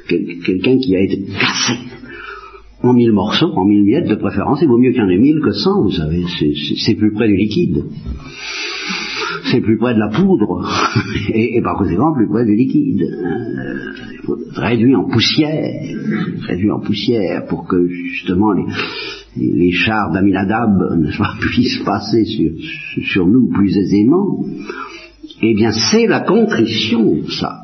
Quelqu'un 0.09 0.77
qui 0.77 0.95
a 0.95 1.01
été 1.01 1.23
cassé 1.23 1.79
en 2.83 2.93
mille 2.93 3.13
morceaux, 3.13 3.51
en 3.57 3.65
mille 3.65 3.85
miettes 3.85 4.09
de 4.09 4.17
préférence, 4.17 4.59
il 4.61 4.69
vaut 4.69 4.77
mieux 4.77 4.91
qu'il 4.91 5.01
y 5.01 5.05
en 5.05 5.09
ait 5.09 5.17
mille 5.17 5.41
que 5.41 5.53
cent, 5.53 5.83
vous 5.83 5.91
savez, 5.91 6.23
c'est 6.85 6.95
plus 6.95 7.15
près 7.15 7.29
du 7.29 7.37
liquide 7.37 7.85
c'est 9.51 9.61
plus 9.61 9.77
près 9.79 9.95
de 9.95 9.99
la 9.99 10.09
poudre, 10.09 10.67
et, 11.35 11.61
par 11.63 11.77
conséquent 11.77 12.15
plus 12.15 12.29
près 12.29 12.45
du 12.45 12.55
liquide. 12.55 13.03
Euh, 13.03 14.05
réduit 14.55 14.95
en 14.95 15.05
poussière, 15.05 15.83
réduit 16.47 16.71
en 16.71 16.81
poussière 16.81 17.47
pour 17.47 17.67
que 17.67 17.87
justement 17.87 18.53
les, 19.37 19.73
chars 19.73 20.13
d'Aminadab 20.13 21.07
puissent 21.41 21.83
passer 21.85 22.25
sur, 22.25 23.27
nous 23.27 23.51
plus 23.53 23.77
aisément. 23.77 24.45
Eh 25.43 25.55
bien, 25.55 25.73
c'est 25.73 26.07
la 26.07 26.21
contrition, 26.21 27.23
ça. 27.29 27.61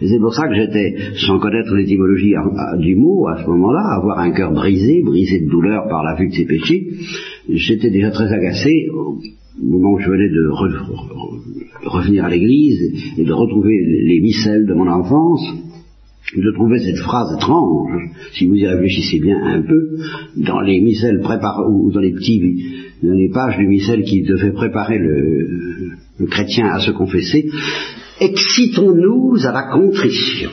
C'est 0.00 0.18
pour 0.18 0.32
ça 0.32 0.48
que 0.48 0.54
j'étais, 0.54 0.96
sans 1.26 1.38
connaître 1.38 1.74
l'étymologie 1.74 2.34
du 2.78 2.96
mot 2.96 3.28
à 3.28 3.42
ce 3.42 3.46
moment-là, 3.46 3.96
avoir 3.96 4.18
un 4.18 4.30
cœur 4.30 4.50
brisé, 4.52 5.02
brisé 5.04 5.40
de 5.40 5.50
douleur 5.50 5.88
par 5.88 6.02
la 6.02 6.14
vue 6.14 6.28
de 6.28 6.34
ses 6.34 6.46
péchés, 6.46 6.88
j'étais 7.50 7.90
déjà 7.90 8.10
très 8.10 8.32
agacé 8.32 8.88
au 9.58 9.66
moment 9.66 9.92
où 9.94 9.98
je 10.00 10.10
venais 10.10 10.28
de 10.28 10.48
revenir 11.88 12.24
à 12.24 12.30
l'église 12.30 13.18
et 13.18 13.24
de 13.24 13.32
retrouver 13.32 13.74
les 14.04 14.20
missels 14.20 14.66
de 14.66 14.74
mon 14.74 14.88
enfance, 14.88 15.42
de 16.36 16.52
trouver 16.52 16.78
cette 16.78 16.98
phrase 16.98 17.34
étrange, 17.36 18.10
si 18.32 18.46
vous 18.46 18.54
y 18.54 18.66
réfléchissez 18.66 19.18
bien 19.18 19.42
un 19.42 19.62
peu, 19.62 19.96
dans 20.36 20.60
les 20.60 20.80
missels 20.80 21.20
préparés, 21.20 21.64
ou 21.68 21.90
dans 21.90 22.00
les 22.00 23.28
pages 23.30 23.58
du 23.58 23.66
missel 23.66 24.04
qui 24.04 24.22
devait 24.22 24.52
préparer 24.52 24.98
le, 24.98 26.26
chrétien 26.26 26.66
à 26.66 26.80
se 26.80 26.90
confesser, 26.92 27.48
excitons-nous 28.20 29.38
à 29.44 29.52
la 29.52 29.62
contrition. 29.72 30.50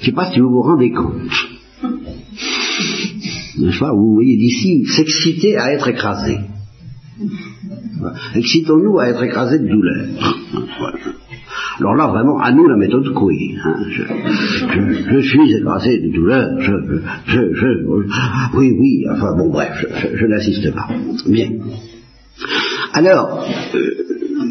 ne 0.00 0.06
sais 0.06 0.12
pas 0.12 0.30
si 0.32 0.40
vous 0.40 0.50
vous 0.50 0.62
rendez 0.62 0.90
compte. 0.90 1.30
Pas? 3.80 3.92
Vous 3.92 4.14
voyez 4.14 4.36
d'ici 4.36 4.84
s'exciter 4.86 5.56
à 5.56 5.72
être 5.72 5.88
écrasé. 5.88 6.36
Excitons-nous 8.34 8.98
à 8.98 9.08
être 9.08 9.22
écrasés 9.22 9.58
de 9.58 9.68
douleur. 9.68 10.06
Alors 11.78 11.94
là, 11.94 12.08
vraiment, 12.08 12.40
à 12.40 12.52
nous 12.52 12.66
la 12.66 12.76
méthode 12.76 13.12
Coué. 13.14 13.54
Hein. 13.64 13.84
Je, 13.88 15.20
suis 15.20 15.52
écrasé 15.54 15.98
de 15.98 16.12
douleur. 16.12 16.60
Je, 16.60 16.72
je, 17.26 18.56
oui, 18.56 18.72
oui. 18.78 19.06
Enfin 19.10 19.36
bon, 19.36 19.50
bref, 19.50 19.84
je, 20.14 20.26
n'assiste 20.26 20.72
pas. 20.74 20.88
Bien. 21.26 21.50
Alors, 22.92 23.46
euh, 23.74 23.90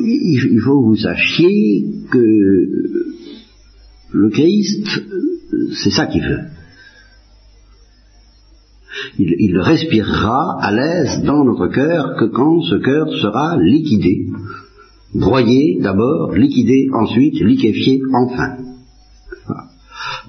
il 0.05 0.59
faut 0.63 0.81
que 0.81 0.85
vous 0.85 0.95
sachiez 0.95 1.85
que 2.11 2.67
le 4.11 4.29
Christ, 4.29 4.87
c'est 5.83 5.91
ça 5.91 6.05
qu'il 6.05 6.23
veut 6.23 6.56
il, 9.19 9.59
respirera 9.59 10.57
à 10.61 10.71
l'aise 10.71 11.23
dans 11.23 11.43
notre 11.43 11.67
cœur 11.67 12.15
que 12.17 12.25
quand 12.25 12.61
ce 12.61 12.75
cœur 12.75 13.07
sera 13.21 13.57
liquidé. 13.57 14.27
Broyé 15.13 15.79
d'abord, 15.81 16.33
liquidé 16.33 16.89
ensuite, 16.93 17.39
liquéfié 17.41 18.01
enfin. 18.13 18.57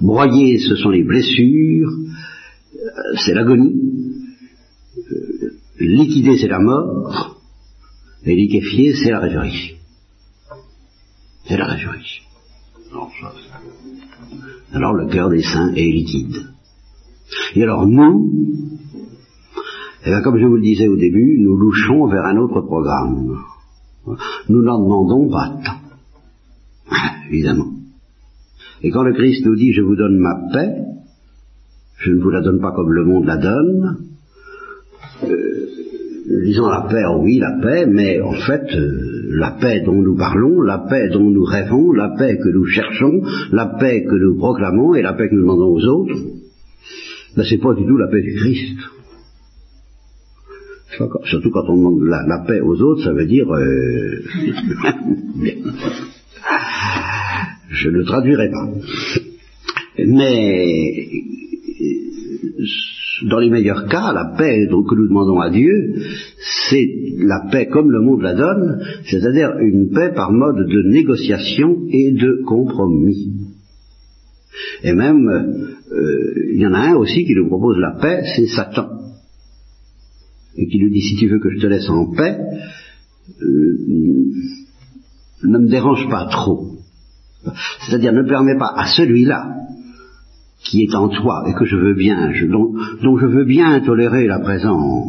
Broyé, 0.01 0.59
ce 0.59 0.77
sont 0.77 0.91
les 0.91 1.05
blessures, 1.05 1.91
euh, 1.91 3.17
c'est 3.17 3.35
l'agonie. 3.35 3.75
Euh, 4.97 5.51
liquidé, 5.81 6.39
c'est 6.39 6.49
la 6.49 6.61
mort. 6.61 7.41
Et 8.25 8.35
liquéfié, 8.35 8.95
c'est 8.95 9.11
la 9.11 9.21
résurrection. 9.21 9.77
C'est 11.47 11.57
la 11.57 11.67
résurrection. 11.67 12.25
Alors 14.73 14.93
le 14.95 15.07
cœur 15.09 15.31
des 15.31 15.43
saints 15.43 15.73
est 15.75 15.91
liquide. 15.91 16.49
Et 17.55 17.63
alors 17.63 17.87
nous, 17.87 18.33
eh 20.05 20.11
bien, 20.11 20.23
comme 20.23 20.39
je 20.39 20.47
vous 20.47 20.57
le 20.57 20.63
disais 20.63 20.89
au 20.89 20.97
début, 20.97 21.39
nous 21.41 21.57
louchons 21.57 22.07
vers 22.07 22.25
un 22.25 22.37
autre 22.39 22.61
programme. 22.63 23.37
Nous 24.49 24.63
n'en 24.63 24.83
demandons 24.83 25.29
pas 25.29 25.59
tant, 25.65 26.97
évidemment. 27.31 27.73
Et 28.83 28.91
quand 28.91 29.03
le 29.03 29.13
Christ 29.13 29.45
nous 29.45 29.57
dit 29.57 29.73
je 29.73 29.83
vous 29.83 29.97
donne 29.97 30.19
ma 30.19 30.35
paix, 30.53 30.77
je 31.99 32.13
ne 32.13 32.23
vous 32.23 32.31
la 32.31 32.41
donne 32.41 32.61
pas 32.61 32.73
comme 32.73 32.93
le 32.93 33.05
monde 33.05 33.27
la 33.27 33.37
donne, 33.37 33.99
euh, 35.25 35.67
disons 36.45 36.69
la 36.69 36.87
paix, 36.89 37.03
oui, 37.21 37.39
la 37.39 37.59
paix, 37.61 37.87
mais 37.87 38.21
en 38.21 38.33
fait, 38.33 38.73
euh, 38.75 39.29
la 39.31 39.51
paix 39.61 39.83
dont 39.85 40.01
nous 40.01 40.17
parlons, 40.17 40.63
la 40.63 40.79
paix 40.79 41.09
dont 41.09 41.29
nous 41.29 41.45
rêvons, 41.45 41.93
la 41.93 42.15
paix 42.17 42.39
que 42.39 42.49
nous 42.49 42.67
cherchons, 42.67 43.21
la 43.51 43.67
paix 43.67 44.05
que 44.05 44.15
nous 44.15 44.39
proclamons 44.39 44.95
et 44.95 45.03
la 45.03 45.15
paix 45.15 45.29
que 45.29 45.35
nous 45.35 45.43
demandons 45.43 45.75
aux 45.75 45.85
autres, 45.87 46.15
ben, 47.39 47.47
c'est 47.49 47.59
pas 47.59 47.73
du 47.73 47.87
tout 47.87 47.97
la 47.97 48.09
paix 48.09 48.21
du 48.21 48.35
Christ. 48.35 48.79
Surtout 51.27 51.51
quand 51.53 51.69
on 51.69 51.77
demande 51.77 52.03
la, 52.03 52.45
paix 52.45 52.61
aux 52.61 52.81
autres, 52.81 53.05
ça 53.05 53.13
veut 53.13 53.27
dire... 53.27 53.49
Euh... 53.49 54.25
Je 57.71 57.91
ne 57.91 58.03
traduirai 58.03 58.51
pas. 58.51 58.69
Mais 60.05 61.07
dans 63.23 63.39
les 63.39 63.51
meilleurs 63.51 63.87
cas, 63.87 64.13
la 64.13 64.35
paix 64.37 64.67
que 64.67 64.95
nous 64.97 65.07
demandons 65.07 65.39
à 65.39 65.51
Dieu, 65.51 65.95
c'est 66.69 66.89
la 67.19 67.47
paix 67.53 67.69
comme 67.69 67.93
le 67.93 68.01
monde 68.01 68.23
la 68.23 68.35
donne, 68.35 68.83
c'est-à-dire 69.05 69.59
une 69.61 69.91
paix 69.91 70.11
par 70.13 70.33
mode 70.33 70.67
de 70.67 70.83
négociation 70.91 71.87
et 71.89 72.11
de 72.11 72.43
compromis. 72.45 73.58
Et 74.83 74.93
même, 74.93 75.29
euh, 75.29 76.35
il 76.53 76.61
y 76.61 76.67
en 76.67 76.75
a 76.75 76.91
un 76.91 76.95
aussi 76.95 77.25
qui 77.25 77.35
nous 77.35 77.49
propose 77.49 77.79
la 77.79 77.99
paix, 78.01 78.23
c'est 78.37 78.47
Satan. 78.47 78.89
Et 80.57 80.67
qui 80.69 80.79
nous 80.81 80.91
dit, 80.91 81.01
si 81.01 81.17
tu 81.17 81.29
veux 81.29 81.39
que 81.39 81.51
je 81.51 81.61
te 81.61 81.67
laisse 81.67 81.89
en 81.89 82.11
paix, 82.11 82.39
euh, 83.43 83.79
ne 85.45 85.59
me 85.59 85.69
dérange 85.69 86.09
pas 86.09 86.27
trop. 86.27 86.79
C'est-à-dire 87.81 88.13
ne 88.13 88.23
permets 88.23 88.59
pas 88.59 88.73
à 88.77 88.87
celui-là 88.87 89.55
qui 90.61 90.83
est 90.83 90.95
en 90.95 91.09
toi 91.09 91.45
et 91.49 91.55
que 91.55 91.65
je 91.65 91.77
veux 91.77 91.95
bien, 91.95 92.33
dont, 92.51 93.19
je 93.19 93.27
veux 93.27 93.45
bien 93.45 93.81
tolérer 93.81 94.27
la 94.27 94.41
présence, 94.41 95.07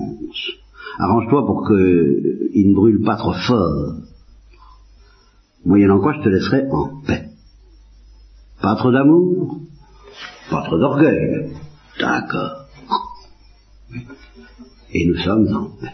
arrange-toi 1.00 1.46
pour 1.46 1.68
qu'il 1.68 2.70
ne 2.70 2.76
brûle 2.76 3.02
pas 3.04 3.16
trop 3.16 3.34
fort. 3.34 3.96
Moyennant 5.66 6.00
quoi 6.00 6.14
je 6.14 6.24
te 6.24 6.30
laisserai 6.30 6.68
en 6.72 7.02
paix. 7.06 7.29
Pas 8.62 8.76
trop 8.76 8.92
d'amour, 8.92 9.62
pas 10.50 10.64
trop 10.64 10.78
d'orgueil. 10.78 11.52
D'accord. 12.00 12.66
Et 14.94 15.08
nous 15.08 15.18
sommes 15.18 15.48
en 15.56 15.70
paix. 15.80 15.94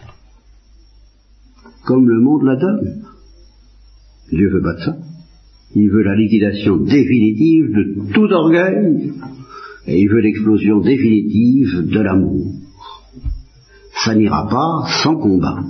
Comme 1.84 2.08
le 2.08 2.20
monde 2.20 2.42
la 2.42 2.56
donne. 2.56 3.04
Dieu 4.32 4.50
veut 4.50 4.62
pas 4.62 4.74
de 4.74 4.80
ça. 4.80 4.96
Il 5.74 5.90
veut 5.90 6.02
la 6.02 6.16
liquidation 6.16 6.78
définitive 6.78 7.72
de 7.72 8.12
tout 8.12 8.32
orgueil 8.32 9.12
et 9.86 10.00
il 10.00 10.08
veut 10.08 10.20
l'explosion 10.20 10.80
définitive 10.80 11.88
de 11.88 12.00
l'amour. 12.00 12.52
Ça 14.04 14.14
n'ira 14.14 14.48
pas 14.48 14.88
sans 15.02 15.16
combat. 15.16 15.62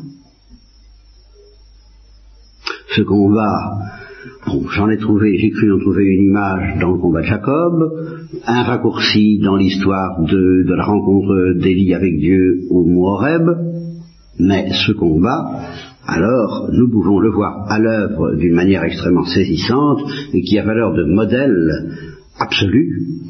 Ce 2.94 3.02
combat 3.02 3.78
j'en 4.74 4.88
ai 4.88 4.98
trouvé, 4.98 5.38
j'ai 5.38 5.50
cru 5.50 5.72
en 5.72 5.78
trouver 5.78 6.04
une 6.04 6.26
image 6.26 6.78
dans 6.80 6.92
le 6.92 6.98
combat 6.98 7.22
de 7.22 7.26
Jacob, 7.26 7.92
un 8.46 8.62
raccourci 8.62 9.38
dans 9.38 9.56
l'histoire 9.56 10.22
de, 10.22 10.64
la 10.74 10.84
rencontre 10.84 11.54
d'Élie 11.58 11.94
avec 11.94 12.18
Dieu 12.18 12.60
au 12.70 12.84
Moab, 12.84 13.58
mais 14.38 14.68
ce 14.86 14.92
combat, 14.92 15.62
alors, 16.06 16.68
nous 16.72 16.88
pouvons 16.88 17.18
le 17.18 17.30
voir 17.30 17.66
à 17.68 17.78
l'œuvre 17.78 18.36
d'une 18.36 18.54
manière 18.54 18.84
extrêmement 18.84 19.24
saisissante 19.24 20.00
et 20.32 20.42
qui 20.42 20.58
a 20.58 20.64
valeur 20.64 20.94
de 20.94 21.04
modèle 21.04 21.68
absolu 22.38 23.26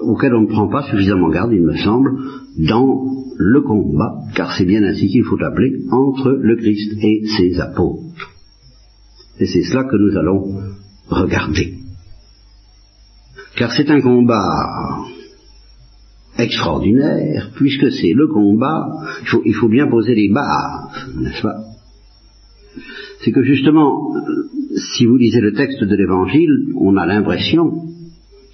auquel 0.00 0.34
on 0.34 0.42
ne 0.42 0.46
prend 0.46 0.68
pas 0.68 0.82
suffisamment 0.82 1.30
garde, 1.30 1.52
il 1.52 1.62
me 1.62 1.76
semble, 1.76 2.10
dans 2.58 3.04
le 3.38 3.60
combat, 3.62 4.14
car 4.34 4.52
c'est 4.52 4.64
bien 4.64 4.82
ainsi 4.82 5.08
qu'il 5.08 5.24
faut 5.24 5.42
appeler, 5.42 5.80
entre 5.90 6.30
le 6.30 6.56
Christ 6.56 6.92
et 7.02 7.22
ses 7.36 7.60
apôtres. 7.60 8.31
Et 9.38 9.46
c'est 9.46 9.62
cela 9.62 9.84
que 9.84 9.96
nous 9.96 10.16
allons 10.16 10.62
regarder. 11.08 11.74
Car 13.56 13.72
c'est 13.72 13.90
un 13.90 14.00
combat 14.00 15.04
extraordinaire, 16.38 17.50
puisque 17.54 17.90
c'est 17.92 18.12
le 18.14 18.28
combat, 18.28 18.88
il 19.44 19.54
faut, 19.54 19.68
bien 19.68 19.86
poser 19.88 20.14
les 20.14 20.30
bases, 20.30 21.14
n'est-ce 21.16 21.42
pas? 21.42 21.60
C'est 23.20 23.32
que 23.32 23.42
justement, 23.42 24.14
si 24.94 25.06
vous 25.06 25.16
lisez 25.16 25.40
le 25.40 25.52
texte 25.52 25.84
de 25.84 25.94
l'Évangile, 25.94 26.72
on 26.76 26.96
a 26.96 27.06
l'impression, 27.06 27.88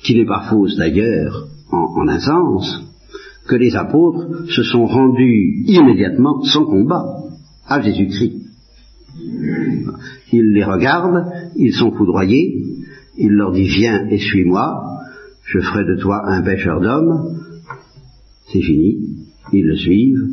qui 0.03 0.17
n'est 0.17 0.27
pas 0.27 0.49
fausse 0.51 0.77
d'ailleurs 0.77 1.49
en, 1.71 2.03
en 2.03 2.09
un 2.09 2.21
sens, 2.21 2.83
que 3.49 3.57
les 3.57 3.77
apôtres 3.77 4.51
se 4.51 4.63
sont 4.63 4.87
rendus 4.87 5.65
immédiatement, 5.67 6.43
sans 6.43 6.65
combat, 6.65 7.05
à 7.67 7.81
Jésus-Christ. 7.81 8.48
Il 10.33 10.53
les 10.53 10.65
regarde, 10.65 11.25
ils 11.57 11.73
sont 11.73 11.93
foudroyés, 11.93 12.63
il 13.17 13.33
leur 13.33 13.53
dit 13.53 13.67
Viens 13.67 14.07
et 14.09 14.19
suis-moi, 14.19 15.01
je 15.45 15.61
ferai 15.61 15.85
de 15.85 15.97
toi 15.97 16.23
un 16.27 16.43
pêcheur 16.43 16.81
d'hommes, 16.81 17.39
c'est 18.53 18.61
fini, 18.61 18.99
ils 19.53 19.67
le 19.67 19.77
suivent. 19.77 20.29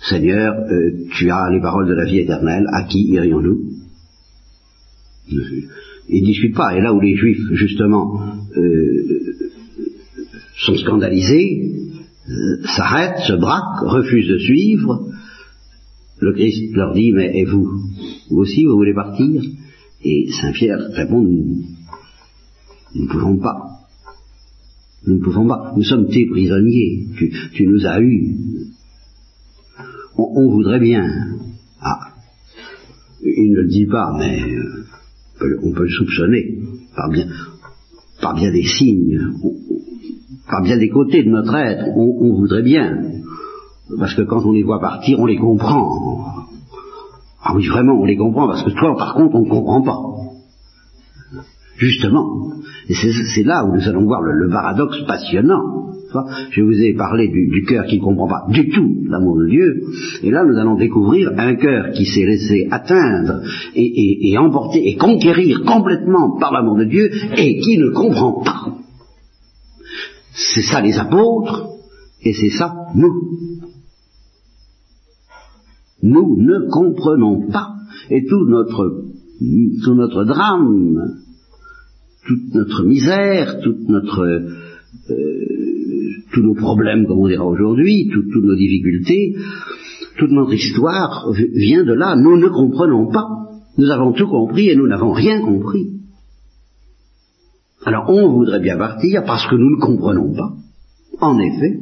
Seigneur, 0.00 0.54
euh, 0.54 0.90
tu 1.12 1.30
as 1.30 1.50
les 1.50 1.60
paroles 1.60 1.88
de 1.88 1.94
la 1.94 2.04
vie 2.04 2.18
éternelle, 2.18 2.66
à 2.72 2.82
qui 2.84 3.02
irions-nous? 3.04 3.60
Ils 5.28 6.20
ne 6.22 6.26
discutent 6.26 6.56
pas, 6.56 6.76
et 6.76 6.80
là 6.80 6.92
où 6.92 7.00
les 7.00 7.16
Juifs, 7.16 7.46
justement, 7.52 8.20
euh, 8.56 9.22
sont 10.58 10.74
scandalisés, 10.74 11.70
euh, 12.28 12.66
s'arrêtent, 12.76 13.20
se 13.26 13.34
braquent, 13.34 13.82
refusent 13.82 14.28
de 14.28 14.38
suivre, 14.38 15.08
le 16.22 16.32
Christ 16.32 16.72
leur 16.74 16.94
dit, 16.94 17.12
mais 17.12 17.36
et 17.36 17.44
vous? 17.44 17.68
Vous 18.30 18.38
aussi, 18.38 18.64
vous 18.64 18.76
voulez 18.76 18.94
partir? 18.94 19.42
Et 20.04 20.28
Saint 20.40 20.52
Pierre 20.52 20.80
répond, 20.92 21.20
nous 21.20 21.64
ne 22.94 23.08
pouvons 23.08 23.38
pas. 23.38 23.72
Nous 25.06 25.16
ne 25.16 25.20
pouvons 25.20 25.48
pas. 25.48 25.72
Nous 25.76 25.82
sommes 25.82 26.08
tes 26.08 26.26
prisonniers. 26.26 27.06
Tu, 27.54 27.66
nous 27.66 27.86
as 27.86 28.00
eus. 28.00 28.36
On, 30.16 30.48
voudrait 30.50 30.78
bien. 30.78 31.04
Ah. 31.80 32.12
Il 33.24 33.52
ne 33.52 33.62
le 33.62 33.68
dit 33.68 33.86
pas, 33.86 34.14
mais 34.18 34.42
euh, 34.42 35.58
on 35.62 35.72
peut 35.72 35.84
le 35.84 35.88
soupçonner 35.88 36.58
par 36.94 37.10
bien, 37.10 37.26
par 38.20 38.34
bien 38.34 38.52
des 38.52 38.64
signes, 38.64 39.32
par 40.48 40.62
bien 40.62 40.76
des 40.76 40.88
côtés 40.88 41.24
de 41.24 41.30
notre 41.30 41.54
être. 41.54 41.88
On, 41.96 42.34
voudrait 42.36 42.62
bien. 42.62 42.96
Parce 43.98 44.14
que 44.14 44.22
quand 44.22 44.44
on 44.44 44.52
les 44.52 44.62
voit 44.62 44.80
partir, 44.80 45.18
on 45.20 45.26
les 45.26 45.36
comprend. 45.36 46.24
Ah 47.42 47.52
oui, 47.54 47.66
vraiment, 47.66 48.00
on 48.00 48.04
les 48.04 48.16
comprend, 48.16 48.46
parce 48.46 48.62
que 48.62 48.70
toi, 48.70 48.96
par 48.96 49.14
contre, 49.14 49.34
on 49.34 49.44
ne 49.44 49.48
comprend 49.48 49.82
pas. 49.82 49.98
Justement. 51.76 52.52
Et 52.88 52.94
c'est 52.94 53.42
là 53.42 53.64
où 53.64 53.74
nous 53.74 53.88
allons 53.88 54.04
voir 54.04 54.22
le, 54.22 54.48
paradoxe 54.48 55.02
passionnant. 55.06 55.90
Je 56.50 56.62
vous 56.62 56.80
ai 56.80 56.92
parlé 56.94 57.28
du, 57.28 57.64
cœur 57.64 57.86
qui 57.86 57.98
ne 57.98 58.04
comprend 58.04 58.28
pas 58.28 58.46
du 58.50 58.68
tout 58.68 59.02
l'amour 59.08 59.38
de 59.38 59.48
Dieu, 59.48 59.82
et 60.22 60.30
là 60.30 60.44
nous 60.44 60.58
allons 60.58 60.76
découvrir 60.76 61.32
un 61.38 61.54
cœur 61.54 61.92
qui 61.92 62.04
s'est 62.04 62.26
laissé 62.26 62.68
atteindre 62.70 63.40
et, 63.74 64.36
emporter 64.36 64.86
et 64.88 64.96
conquérir 64.96 65.62
complètement 65.64 66.38
par 66.38 66.52
l'amour 66.52 66.76
de 66.76 66.84
Dieu 66.84 67.10
et 67.36 67.60
qui 67.60 67.78
ne 67.78 67.88
comprend 67.90 68.42
pas. 68.42 68.74
C'est 70.34 70.62
ça 70.62 70.82
les 70.82 70.98
apôtres, 70.98 71.68
et 72.22 72.34
c'est 72.34 72.50
ça 72.50 72.74
nous. 72.94 73.71
Nous 76.02 76.36
ne 76.40 76.68
comprenons 76.70 77.48
pas, 77.50 77.74
et 78.10 78.24
tout 78.24 78.46
notre, 78.46 79.04
tout 79.84 79.94
notre 79.94 80.24
drame, 80.24 81.18
toute 82.26 82.54
notre 82.54 82.84
misère, 82.84 83.60
toute 83.62 83.88
notre, 83.88 84.22
euh, 84.22 85.46
tous 86.32 86.42
nos 86.42 86.54
problèmes, 86.54 87.06
comme 87.06 87.18
on 87.18 87.28
dira 87.28 87.46
aujourd'hui, 87.46 88.08
toutes 88.12 88.42
nos 88.42 88.56
difficultés, 88.56 89.36
toute 90.18 90.30
notre 90.30 90.52
histoire 90.52 91.32
vient 91.32 91.84
de 91.84 91.92
là. 91.92 92.16
Nous 92.16 92.36
ne 92.36 92.48
comprenons 92.48 93.10
pas. 93.10 93.28
Nous 93.78 93.90
avons 93.90 94.12
tout 94.12 94.28
compris 94.28 94.68
et 94.68 94.76
nous 94.76 94.86
n'avons 94.86 95.12
rien 95.12 95.40
compris. 95.40 95.92
Alors 97.84 98.08
on 98.08 98.32
voudrait 98.32 98.60
bien 98.60 98.76
partir 98.76 99.24
parce 99.24 99.46
que 99.48 99.56
nous 99.56 99.76
ne 99.76 99.80
comprenons 99.80 100.34
pas, 100.34 100.52
en 101.20 101.38
effet, 101.38 101.80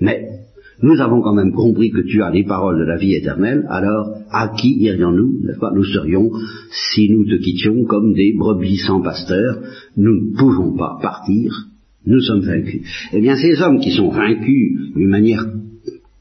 mais 0.00 0.35
nous 0.82 1.00
avons 1.00 1.22
quand 1.22 1.34
même 1.34 1.52
compris 1.52 1.90
que 1.90 2.02
tu 2.02 2.22
as 2.22 2.30
les 2.30 2.44
paroles 2.44 2.78
de 2.78 2.84
la 2.84 2.96
vie 2.96 3.14
éternelle, 3.14 3.64
alors 3.68 4.18
à 4.30 4.48
qui 4.48 4.76
irions-nous 4.78 5.40
Nous 5.74 5.84
serions, 5.84 6.30
si 6.70 7.08
nous 7.10 7.24
te 7.24 7.36
quittions 7.36 7.84
comme 7.84 8.12
des 8.12 8.34
brebis 8.36 8.78
sans 8.78 9.00
pasteur, 9.00 9.58
nous 9.96 10.14
ne 10.14 10.36
pouvons 10.36 10.76
pas 10.76 10.98
partir, 11.00 11.68
nous 12.06 12.20
sommes 12.20 12.42
vaincus. 12.42 12.82
Eh 13.12 13.20
bien, 13.20 13.36
ces 13.36 13.60
hommes 13.62 13.80
qui 13.80 13.90
sont 13.92 14.10
vaincus 14.10 14.94
d'une 14.94 15.08
manière 15.08 15.46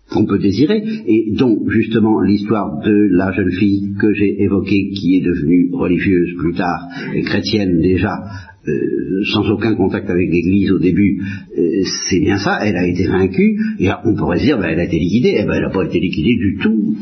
qu'on 0.09 0.25
peut 0.25 0.39
désirer, 0.39 0.83
et 1.07 1.33
dont 1.37 1.67
justement 1.67 2.21
l'histoire 2.21 2.79
de 2.81 3.09
la 3.11 3.31
jeune 3.33 3.51
fille 3.51 3.93
que 3.99 4.13
j'ai 4.13 4.41
évoquée, 4.43 4.91
qui 4.91 5.17
est 5.17 5.25
devenue 5.25 5.69
religieuse 5.73 6.35
plus 6.37 6.53
tard 6.53 6.87
et 7.13 7.23
chrétienne 7.23 7.81
déjà, 7.81 8.23
euh, 8.67 9.23
sans 9.34 9.49
aucun 9.49 9.75
contact 9.75 10.10
avec 10.10 10.30
l'Église 10.30 10.71
au 10.71 10.80
début, 10.80 11.21
euh, 11.58 11.84
c'est 12.10 12.19
bien 12.19 12.38
ça, 12.38 12.60
elle 12.65 12.75
a 12.75 12.88
été 12.88 13.08
vaincue, 13.08 13.58
et 13.80 13.89
on 14.06 14.15
pourrait 14.15 14.39
dire, 14.39 14.58
ben, 14.58 14.69
elle 14.69 14.80
a 14.80 14.86
été 14.86 14.97
liquidée, 14.97 15.36
eh 15.39 15.45
ben, 15.45 15.54
elle 15.54 15.63
n'a 15.63 15.69
pas 15.69 15.86
été 15.86 15.99
liquidée 15.99 16.36
du 16.36 16.58
tout. 16.62 16.95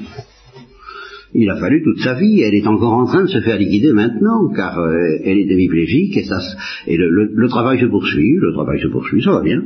Il 1.35 1.49
a 1.49 1.55
fallu 1.57 1.83
toute 1.83 1.99
sa 1.99 2.13
vie, 2.13 2.41
elle 2.41 2.53
est 2.53 2.67
encore 2.67 2.93
en 2.93 3.05
train 3.05 3.23
de 3.23 3.29
se 3.29 3.41
faire 3.41 3.57
liquider 3.57 3.91
maintenant, 3.91 4.49
car 4.55 4.79
euh, 4.79 4.95
elle 5.23 5.39
est 5.39 5.51
hémiplégique, 5.51 6.15
et, 6.17 6.23
ça, 6.23 6.39
et 6.87 6.97
le 6.97 7.47
travail 7.47 7.79
se 7.79 7.85
poursuit, 7.85 8.35
le 8.35 8.53
travail 8.53 8.79
se 8.79 8.87
poursuit, 8.87 9.23
ça 9.23 9.31
va 9.31 9.41
bien. 9.41 9.63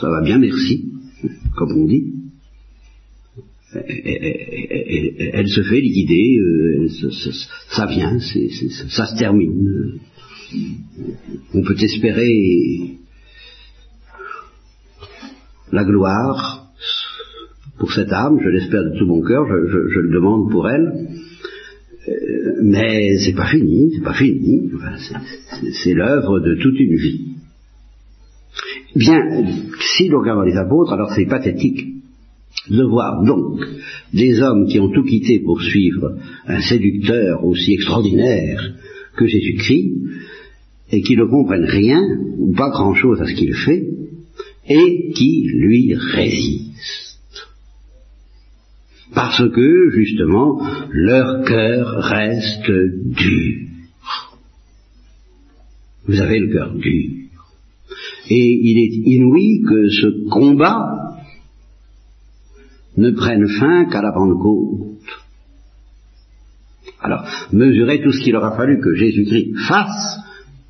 Ça 0.00 0.10
va 0.10 0.22
bien, 0.22 0.38
merci 0.38 0.84
comme 1.56 1.72
on 1.72 1.86
dit, 1.86 2.12
elle, 3.88 5.48
se 5.48 5.62
fait 5.62 5.80
liquider, 5.80 6.38
euh, 6.38 6.88
ça, 7.70 7.86
vient, 7.86 8.18
ça 8.18 9.06
se 9.06 9.18
termine. 9.18 10.00
On 11.54 11.62
peut 11.62 11.76
espérer 11.80 12.98
la 15.72 15.84
gloire 15.84 16.70
pour 17.78 17.92
cette 17.92 18.12
âme, 18.12 18.38
je 18.42 18.48
l'espère 18.48 18.84
de 18.84 18.98
tout 18.98 19.06
mon 19.06 19.20
cœur, 19.22 19.44
je, 19.46 20.00
le 20.00 20.12
demande 20.12 20.50
pour 20.50 20.68
elle, 20.68 21.08
euh, 22.08 22.60
mais 22.62 23.18
c'est 23.18 23.34
pas 23.34 23.48
fini, 23.48 23.92
c'est 23.94 24.04
pas 24.04 24.14
fini, 24.14 24.70
c'est 25.72 25.92
l'œuvre 25.92 26.40
de 26.40 26.54
toute 26.54 26.78
une 26.78 26.96
vie. 26.96 27.36
Bien, 28.94 29.20
si 29.78 30.08
l'on 30.08 30.20
regarde 30.20 30.46
les 30.46 30.56
apôtres, 30.56 30.92
alors 30.92 31.12
c'est 31.12 31.26
pathétique 31.26 31.95
de 32.70 32.82
voir 32.82 33.24
donc 33.24 33.60
des 34.12 34.40
hommes 34.40 34.66
qui 34.66 34.80
ont 34.80 34.90
tout 34.90 35.04
quitté 35.04 35.40
pour 35.40 35.62
suivre 35.62 36.16
un 36.46 36.60
séducteur 36.60 37.44
aussi 37.44 37.74
extraordinaire 37.74 38.74
que 39.16 39.26
Jésus-Christ, 39.26 39.92
et 40.92 41.02
qui 41.02 41.16
ne 41.16 41.24
comprennent 41.24 41.64
rien, 41.64 42.02
ou 42.38 42.52
pas 42.52 42.70
grand-chose 42.70 43.20
à 43.20 43.26
ce 43.26 43.34
qu'il 43.34 43.54
fait, 43.54 43.86
et 44.68 45.12
qui 45.14 45.48
lui 45.52 45.94
résistent. 45.94 47.16
Parce 49.14 49.42
que, 49.50 49.90
justement, 49.90 50.60
leur 50.90 51.44
cœur 51.44 51.86
reste 52.02 52.70
dur. 52.70 53.68
Vous 56.06 56.20
avez 56.20 56.38
le 56.38 56.52
cœur 56.52 56.74
dur. 56.74 57.10
Et 58.28 58.60
il 58.62 58.78
est 58.78 59.10
inouï 59.10 59.62
que 59.62 59.88
ce 59.88 60.28
combat 60.28 60.95
ne 62.96 63.10
prenne 63.10 63.46
fin 63.48 63.84
qu'à 63.86 64.02
la 64.02 64.12
Pentecôte. 64.12 64.96
Alors, 67.00 67.24
mesurez 67.52 68.02
tout 68.02 68.12
ce 68.12 68.20
qu'il 68.20 68.36
aura 68.36 68.56
fallu 68.56 68.80
que 68.80 68.94
Jésus-Christ 68.94 69.54
fasse 69.68 70.18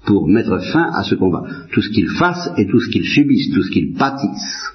pour 0.06 0.28
mettre 0.28 0.58
fin 0.72 0.90
à 0.92 1.02
ce 1.02 1.14
combat. 1.14 1.44
Tout 1.72 1.82
ce 1.82 1.90
qu'il 1.90 2.08
fasse 2.08 2.50
et 2.56 2.66
tout 2.66 2.80
ce 2.80 2.90
qu'il 2.90 3.04
subisse, 3.04 3.52
tout 3.52 3.62
ce 3.62 3.70
qu'il 3.70 3.94
pâtisse. 3.94 4.72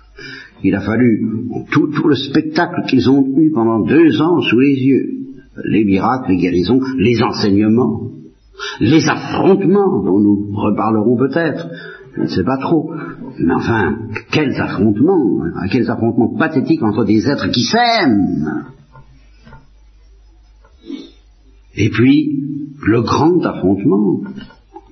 Il 0.64 0.76
a 0.76 0.82
fallu 0.82 1.26
tout, 1.72 1.88
tout 1.88 2.08
le 2.08 2.16
spectacle 2.16 2.84
qu'ils 2.88 3.10
ont 3.10 3.26
eu 3.38 3.52
pendant 3.52 3.80
deux 3.80 4.22
ans 4.22 4.42
sous 4.42 4.60
les 4.60 4.76
yeux. 4.76 5.10
Les 5.66 5.84
miracles, 5.84 6.32
les 6.32 6.38
guérisons, 6.38 6.80
les 6.98 7.22
enseignements, 7.22 8.12
les 8.80 9.08
affrontements 9.10 10.04
dont 10.04 10.20
nous 10.20 10.52
reparlerons 10.54 11.18
peut-être, 11.18 11.68
je 12.16 12.22
ne 12.22 12.28
sais 12.28 12.44
pas 12.44 12.58
trop. 12.58 12.94
Mais 13.40 13.54
enfin, 13.54 13.98
quels 14.32 14.60
affrontements, 14.60 15.44
hein, 15.44 15.68
quels 15.72 15.90
affrontements 15.90 16.36
pathétiques 16.38 16.84
entre 16.84 17.06
des 17.06 17.28
êtres 17.28 17.50
qui 17.52 17.64
s'aiment. 17.64 18.66
Et 21.76 21.90
puis, 21.90 22.44
le 22.86 23.02
grand 23.02 23.46
affrontement, 23.46 24.22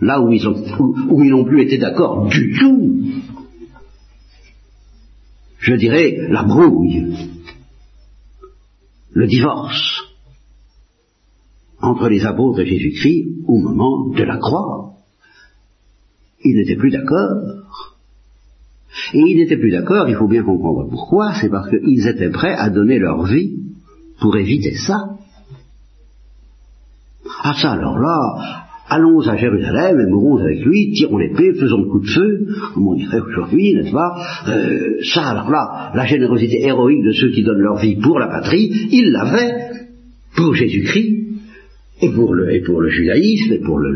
là 0.02 0.22
où 0.22 0.32
ils, 0.32 0.48
où 0.48 1.24
ils 1.24 1.32
n'ont 1.32 1.46
plus 1.46 1.64
été 1.64 1.78
d'accord 1.78 2.28
du 2.28 2.58
tout. 2.58 3.04
Je 5.60 5.74
dirais 5.76 6.18
la 6.30 6.44
brouille, 6.44 7.18
le 9.12 9.28
divorce 9.28 10.06
entre 11.82 12.08
les 12.08 12.26
apôtres 12.26 12.62
et 12.62 12.66
Jésus-Christ 12.66 13.44
au 13.46 13.58
moment 13.58 14.10
de 14.10 14.24
la 14.24 14.38
croix. 14.38 14.89
Ils 16.44 16.56
n'étaient 16.56 16.78
plus 16.78 16.92
d'accord. 16.92 17.60
Et 19.14 19.20
ils 19.20 19.38
n'étaient 19.38 19.58
plus 19.58 19.72
d'accord, 19.72 20.10
il 20.10 20.16
faut 20.16 20.28
bien 20.28 20.44
comprendre 20.44 20.88
pourquoi, 20.90 21.34
c'est 21.40 21.50
parce 21.50 21.70
qu'ils 21.70 22.08
étaient 22.08 22.32
prêts 22.32 22.56
à 22.56 22.70
donner 22.70 22.98
leur 22.98 23.24
vie 23.26 23.60
pour 24.20 24.36
éviter 24.36 24.76
ça. 24.76 25.18
Ah 27.44 27.54
ça 27.54 27.72
alors 27.72 28.00
là, 28.00 28.66
allons 28.90 29.20
à 29.22 29.38
Jérusalem 29.38 30.00
et 30.00 30.10
mourons 30.10 30.38
avec 30.38 30.66
lui, 30.66 30.92
tirons 30.92 31.18
l'épée, 31.18 31.54
faisons 31.54 31.84
le 31.84 31.90
coup 31.90 32.00
de 32.00 32.10
feu, 32.10 32.48
comme 32.74 32.88
on 32.88 32.96
dirait 32.96 33.20
aujourd'hui, 33.20 33.76
n'est-ce 33.76 33.92
pas? 33.92 34.18
Euh, 34.48 34.98
Ça 35.14 35.22
alors 35.30 35.50
là, 35.52 35.92
la 35.94 36.06
générosité 36.06 36.66
héroïque 36.66 37.04
de 37.04 37.12
ceux 37.12 37.30
qui 37.30 37.44
donnent 37.44 37.62
leur 37.62 37.78
vie 37.78 37.96
pour 37.98 38.20
la 38.20 38.28
patrie, 38.28 38.72
ils 38.92 39.12
l'avaient 39.12 39.70
pour 40.36 40.54
Jésus-Christ, 40.56 41.18
et 42.02 42.12
pour 42.12 42.34
le, 42.34 42.54
et 42.54 42.62
pour 42.62 42.82
le 42.82 42.90
judaïsme, 42.90 43.54
et 43.54 43.60
pour 43.60 43.78
le, 43.78 43.92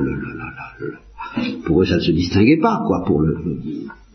pour 1.65 1.82
eux 1.82 1.86
ça 1.86 1.96
ne 1.96 2.02
se 2.02 2.12
distinguait 2.12 2.60
pas, 2.60 2.80
quoi, 2.86 3.04
pour 3.06 3.22
le, 3.22 3.36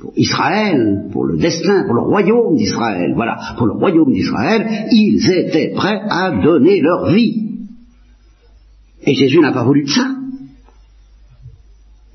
pour 0.00 0.12
Israël, 0.16 1.08
pour 1.12 1.26
le 1.26 1.38
destin, 1.38 1.84
pour 1.84 1.94
le 1.94 2.02
royaume 2.02 2.56
d'Israël, 2.56 3.12
voilà, 3.14 3.54
pour 3.56 3.66
le 3.66 3.72
royaume 3.72 4.12
d'Israël, 4.12 4.86
ils 4.90 5.30
étaient 5.30 5.72
prêts 5.74 6.00
à 6.08 6.30
donner 6.42 6.80
leur 6.80 7.10
vie. 7.10 7.48
Et 9.02 9.14
Jésus 9.14 9.40
n'a 9.40 9.52
pas 9.52 9.64
voulu 9.64 9.84
de 9.84 9.90
ça. 9.90 10.14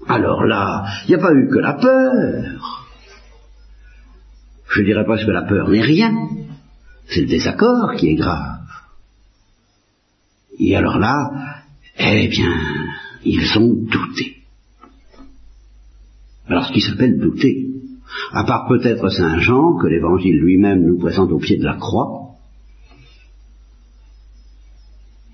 Alors 0.07 0.43
là, 0.43 0.85
il 1.05 1.09
n'y 1.09 1.15
a 1.15 1.19
pas 1.25 1.33
eu 1.33 1.49
que 1.49 1.59
la 1.59 1.73
peur. 1.73 2.87
Je 4.69 4.81
dirais 4.81 5.05
pas 5.05 5.17
que 5.17 5.31
la 5.31 5.43
peur 5.43 5.69
n'est 5.69 5.81
rien. 5.81 6.13
C'est 7.07 7.21
le 7.21 7.27
désaccord 7.27 7.95
qui 7.97 8.09
est 8.09 8.15
grave. 8.15 8.59
Et 10.59 10.75
alors 10.75 10.99
là, 10.99 11.31
eh 11.97 12.27
bien, 12.27 12.53
ils 13.23 13.57
ont 13.57 13.73
douté. 13.73 14.42
Alors 16.47 16.65
ce 16.65 16.73
qui 16.73 16.81
s'appelle 16.81 17.19
douter, 17.19 17.67
à 18.31 18.43
part 18.43 18.67
peut-être 18.67 19.09
Saint 19.09 19.39
Jean, 19.39 19.75
que 19.75 19.87
l'Évangile 19.87 20.39
lui-même 20.39 20.85
nous 20.85 20.97
présente 20.97 21.31
au 21.31 21.37
pied 21.37 21.57
de 21.57 21.63
la 21.63 21.75
croix, 21.75 22.32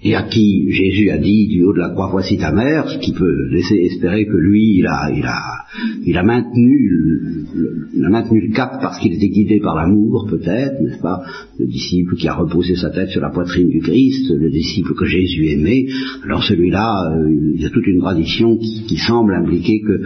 et 0.02 0.16
à 0.16 0.24
qui 0.24 0.72
Jésus 0.72 1.10
a 1.10 1.18
dit 1.18 1.48
du 1.48 1.64
haut 1.64 1.74
de 1.74 1.80
la 1.80 1.90
croix 1.90 2.10
voici 2.10 2.38
ta 2.38 2.54
mère, 2.54 2.88
ce 2.88 3.00
qui 3.00 3.12
peut 3.12 3.50
laisser 3.52 3.76
espérer 3.76 4.26
que 4.26 4.38
lui 4.38 4.78
il 4.78 4.88
a, 4.88 5.12
il 5.14 5.26
a, 5.26 5.66
il 6.06 6.18
a 6.18 6.24
maintenu, 6.24 6.90
le, 6.90 7.88
il 7.94 8.06
a 8.06 8.10
maintenu 8.10 8.48
le 8.48 8.54
cap 8.54 8.80
parce 8.82 8.98
qu'il 9.00 9.14
était 9.14 9.28
guidé 9.28 9.60
par 9.60 9.76
l'amour 9.76 10.26
peut-être, 10.30 10.82
n'est-ce 10.82 11.02
pas? 11.02 11.22
Le 11.60 11.66
disciple 11.66 12.16
qui 12.16 12.30
a 12.30 12.34
reposé 12.34 12.76
sa 12.76 12.92
tête 12.92 13.10
sur 13.10 13.22
la 13.22 13.30
poitrine 13.30 13.68
du 13.68 13.82
Christ, 13.82 14.32
le 14.32 14.50
disciple 14.50 14.94
que 14.96 15.06
Jésus 15.06 15.48
aimait. 15.48 15.88
Alors 16.24 16.44
celui-là, 16.44 17.12
euh, 17.12 17.30
il 17.56 17.62
y 17.62 17.66
a 17.66 17.70
toute 17.70 17.88
une 17.88 18.00
tradition 18.00 18.58
qui, 18.58 18.98
semble 19.00 19.34
impliquer 19.34 19.82
que 19.82 20.02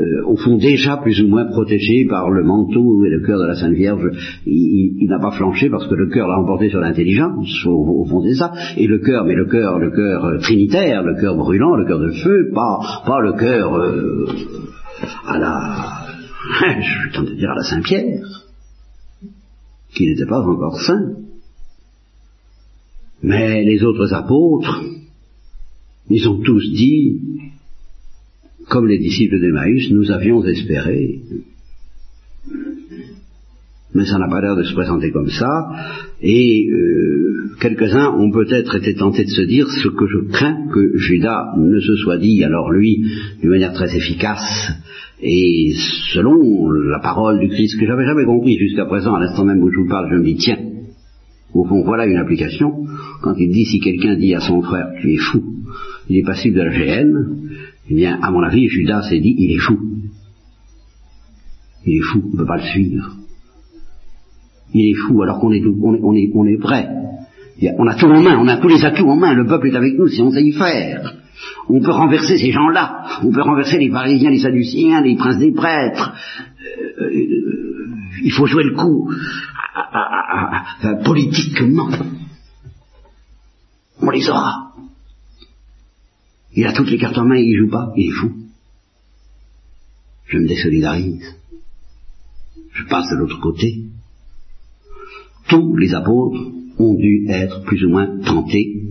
euh, 0.00 0.26
au 0.26 0.36
fond 0.36 0.56
déjà 0.56 0.96
plus 0.96 1.20
ou 1.22 1.28
moins 1.28 1.46
protégé 1.46 2.06
par 2.08 2.30
le 2.30 2.44
manteau 2.44 3.04
et 3.04 3.10
le 3.10 3.20
cœur 3.20 3.38
de 3.38 3.46
la 3.46 3.54
Sainte 3.54 3.74
Vierge, 3.74 4.08
il, 4.46 5.06
n'a 5.08 5.18
pas 5.18 5.32
flanché 5.32 5.68
parce 5.68 5.86
que 5.86 5.94
le 5.94 6.08
cœur 6.08 6.28
l'a 6.28 6.38
emporté 6.38 6.68
sur 6.70 6.80
l'intelligence, 6.80 7.66
au, 7.66 8.04
fond 8.04 8.22
c'est 8.22 8.34
ça, 8.34 8.52
et 8.76 8.86
le 8.86 8.98
cœur, 8.98 9.26
le 9.34 9.46
cœur, 9.46 9.78
le 9.78 9.90
cœur 9.90 10.24
euh, 10.24 10.38
trinitaire, 10.38 11.02
le 11.02 11.20
cœur 11.20 11.36
brûlant, 11.36 11.76
le 11.76 11.86
cœur 11.86 12.00
de 12.00 12.12
feu, 12.12 12.50
pas, 12.54 13.02
pas 13.06 13.20
le 13.20 13.32
cœur 13.34 13.74
euh, 13.76 14.26
à 15.26 15.38
la 17.54 17.62
Saint-Pierre, 17.62 18.44
qui 19.94 20.06
n'était 20.06 20.26
pas 20.26 20.40
encore 20.40 20.80
saint. 20.80 21.16
Mais 23.22 23.62
les 23.64 23.82
autres 23.84 24.12
apôtres, 24.14 24.82
ils 26.10 26.28
ont 26.28 26.40
tous 26.40 26.62
dit, 26.72 27.20
comme 28.68 28.88
les 28.88 28.98
disciples 28.98 29.40
d'Emmaüs, 29.40 29.90
nous 29.90 30.10
avions 30.10 30.44
espéré. 30.44 31.20
Mais 34.02 34.08
ça 34.08 34.18
n'a 34.18 34.26
pas 34.26 34.40
l'air 34.40 34.56
de 34.56 34.64
se 34.64 34.74
présenter 34.74 35.12
comme 35.12 35.28
ça, 35.28 35.70
et 36.20 36.66
euh, 36.68 37.52
quelques-uns 37.60 38.08
ont 38.18 38.32
peut-être 38.32 38.74
été 38.74 38.96
tentés 38.96 39.22
de 39.22 39.30
se 39.30 39.42
dire 39.42 39.68
ce 39.68 39.86
que 39.86 40.06
je 40.08 40.28
crains 40.32 40.66
que 40.74 40.96
Judas 40.96 41.54
ne 41.56 41.78
se 41.78 41.94
soit 41.94 42.18
dit, 42.18 42.42
alors 42.42 42.72
lui, 42.72 43.04
d'une 43.40 43.50
manière 43.50 43.72
très 43.72 43.96
efficace, 43.96 44.72
et 45.22 45.72
selon 46.12 46.68
la 46.68 46.98
parole 46.98 47.38
du 47.38 47.48
Christ 47.48 47.78
que 47.78 47.86
j'avais 47.86 48.04
jamais 48.04 48.24
compris 48.24 48.58
jusqu'à 48.58 48.86
présent, 48.86 49.14
à 49.14 49.20
l'instant 49.20 49.44
même 49.44 49.62
où 49.62 49.70
je 49.70 49.78
vous 49.78 49.88
parle, 49.88 50.10
je 50.10 50.16
me 50.16 50.24
dis, 50.24 50.34
tiens, 50.34 50.58
au 51.54 51.64
fond, 51.64 51.84
voilà 51.84 52.04
une 52.04 52.16
application, 52.16 52.84
quand 53.22 53.34
il 53.38 53.52
dit 53.52 53.66
si 53.66 53.78
quelqu'un 53.78 54.16
dit 54.16 54.34
à 54.34 54.40
son 54.40 54.62
frère, 54.62 54.88
tu 55.00 55.12
es 55.12 55.16
fou, 55.16 55.44
il 56.08 56.16
est 56.16 56.24
passible 56.24 56.56
de 56.56 56.62
la 56.62 56.70
GN, 56.70 57.12
eh 57.88 57.94
bien, 57.94 58.18
à 58.20 58.32
mon 58.32 58.42
avis, 58.42 58.66
Judas 58.66 59.02
s'est 59.08 59.20
dit, 59.20 59.36
il 59.38 59.52
est 59.52 59.60
fou. 59.60 59.78
Il 61.86 61.98
est 61.98 62.00
fou, 62.00 62.20
on 62.24 62.32
ne 62.32 62.38
peut 62.38 62.46
pas 62.46 62.56
le 62.56 62.64
suivre. 62.64 63.21
Il 64.74 64.90
est 64.90 64.94
fou, 64.94 65.22
alors 65.22 65.38
qu'on 65.38 65.52
est, 65.52 65.62
on 65.64 65.94
est, 65.94 66.00
on 66.02 66.14
est, 66.14 66.30
on 66.34 66.46
est 66.46 66.58
prêt. 66.58 66.88
On 67.78 67.86
a 67.86 67.94
tout 67.94 68.06
en 68.06 68.20
main, 68.20 68.38
on 68.38 68.48
a 68.48 68.56
tous 68.56 68.68
les 68.68 68.84
atouts 68.84 69.08
en 69.08 69.16
main, 69.16 69.34
le 69.34 69.46
peuple 69.46 69.68
est 69.68 69.76
avec 69.76 69.96
nous 69.96 70.08
si 70.08 70.20
on 70.20 70.30
sait 70.30 70.42
y 70.42 70.52
faire. 70.52 71.14
On 71.68 71.80
peut 71.80 71.92
renverser 71.92 72.38
ces 72.38 72.50
gens-là, 72.50 73.20
on 73.22 73.30
peut 73.30 73.42
renverser 73.42 73.78
les 73.78 73.90
Parisiens, 73.90 74.30
les 74.30 74.40
Sadduciens, 74.40 75.02
les 75.02 75.16
princes 75.16 75.38
des 75.38 75.52
prêtres. 75.52 76.14
Euh, 77.00 77.04
euh, 77.04 77.42
il 78.24 78.32
faut 78.32 78.46
jouer 78.46 78.64
le 78.64 78.74
coup 78.74 79.10
politiquement. 81.04 81.90
On 84.00 84.10
les 84.10 84.28
aura. 84.28 84.72
Il 86.54 86.66
a 86.66 86.72
toutes 86.72 86.90
les 86.90 86.98
cartes 86.98 87.18
en 87.18 87.24
main 87.24 87.36
il 87.36 87.56
joue 87.56 87.70
pas, 87.70 87.92
il 87.96 88.08
est 88.08 88.12
fou. 88.12 88.32
Je 90.26 90.38
me 90.38 90.48
désolidarise. 90.48 91.36
Je 92.72 92.84
passe 92.84 93.10
de 93.10 93.16
l'autre 93.16 93.40
côté. 93.40 93.84
Tous 95.52 95.76
les 95.76 95.92
apôtres 95.92 96.50
ont 96.78 96.94
dû 96.94 97.26
être 97.28 97.62
plus 97.64 97.84
ou 97.84 97.90
moins 97.90 98.20
tentés. 98.24 98.84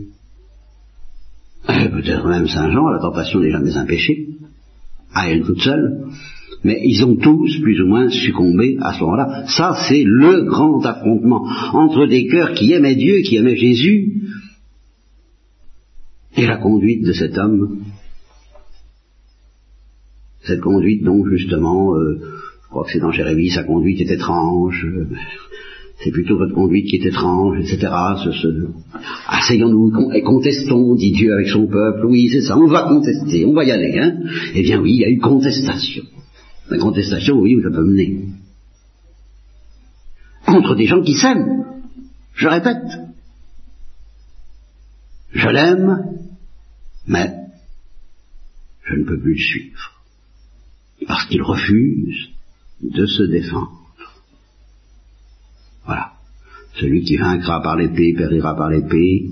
Peut-être 1.65 2.28
même 2.28 2.47
Saint 2.47 2.69
Jean, 2.69 2.88
la 2.89 3.00
tentation 3.00 3.39
n'est 3.39 3.50
jamais 3.50 3.76
un 3.76 3.86
péché, 3.88 4.28
à 5.12 5.28
elle 5.28 5.41
toute 5.41 5.60
seule, 5.62 6.06
mais 6.63 6.80
ils 6.84 7.04
ont 7.04 7.15
tous 7.15 7.60
plus 7.62 7.82
ou 7.82 7.88
moins 7.88 8.10
succombé 8.10 8.78
à 8.80 8.93
ce 8.93 9.00
moment-là. 9.00 9.45
Ça, 9.47 9.76
c'est 9.89 10.04
le 10.06 10.43
grand 10.43 10.86
affrontement 10.86 11.47
entre 11.74 12.06
des 12.06 12.28
cœurs 12.28 12.54
qui 12.54 12.74
aimaient 12.74 12.95
Dieu, 12.95 13.21
qui 13.26 13.38
aimaient 13.38 13.58
Jésus, 13.58 14.21
et 16.38 16.45
la 16.45 16.58
conduite 16.58 17.04
de 17.04 17.13
cet 17.13 17.39
homme. 17.39 17.80
Cette 20.43 20.62
conduite, 20.62 21.04
donc, 21.04 21.28
justement, 21.28 21.95
euh, 21.95 22.19
je 22.63 22.69
crois 22.69 22.84
que 22.84 22.91
c'est 22.91 23.00
dans 23.00 23.12
Jérémie, 23.12 23.50
sa 23.50 23.63
conduite 23.63 24.00
est 24.02 24.13
étrange, 24.13 24.86
c'est 26.03 26.11
plutôt 26.11 26.37
votre 26.37 26.53
conduite 26.53 26.87
qui 26.87 26.95
est 26.97 27.05
étrange, 27.05 27.59
etc. 27.59 27.91
Asseyons-nous 29.27 30.11
et 30.13 30.21
contestons, 30.21 30.95
dit 30.95 31.11
Dieu 31.11 31.33
avec 31.33 31.47
son 31.47 31.67
peuple. 31.67 32.05
Oui, 32.05 32.27
c'est 32.31 32.41
ça, 32.41 32.57
on 32.57 32.67
va 32.67 32.83
contester, 32.83 33.45
on 33.45 33.53
va 33.53 33.65
y 33.65 33.71
aller. 33.71 33.99
Hein 33.99 34.17
eh 34.55 34.61
bien 34.63 34.79
oui, 34.79 34.93
il 34.93 35.01
y 35.01 35.05
a 35.05 35.09
eu 35.09 35.19
contestation. 35.19 36.03
La 36.69 36.77
contestation, 36.77 37.37
oui, 37.37 37.55
où 37.55 37.61
ça 37.61 37.69
peut 37.69 37.85
mener. 37.85 38.25
Entre 40.47 40.75
des 40.75 40.87
gens 40.87 41.01
qui 41.01 41.13
s'aiment. 41.13 41.65
Je 42.33 42.47
répète. 42.47 42.77
Je 45.33 45.47
l'aime, 45.47 46.19
mais 47.07 47.31
je 48.83 48.95
ne 48.95 49.03
peux 49.03 49.19
plus 49.19 49.33
le 49.33 49.39
suivre, 49.39 50.01
parce 51.07 51.25
qu'il 51.27 51.41
refuse 51.41 52.29
de 52.81 53.05
se 53.05 53.23
défendre. 53.23 53.81
Voilà. 55.85 56.13
Celui 56.82 57.04
qui 57.04 57.15
vaincra 57.15 57.62
par 57.62 57.76
l'épée 57.76 58.13
périra 58.17 58.56
par 58.56 58.72
l'épée. 58.72 59.30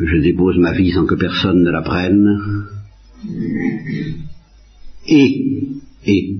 Je 0.00 0.16
dépose 0.16 0.58
ma 0.58 0.72
vie 0.72 0.90
sans 0.90 1.06
que 1.06 1.14
personne 1.14 1.62
ne 1.62 1.70
la 1.70 1.82
prenne. 1.82 2.66
Et, 5.06 5.68
et, 6.06 6.36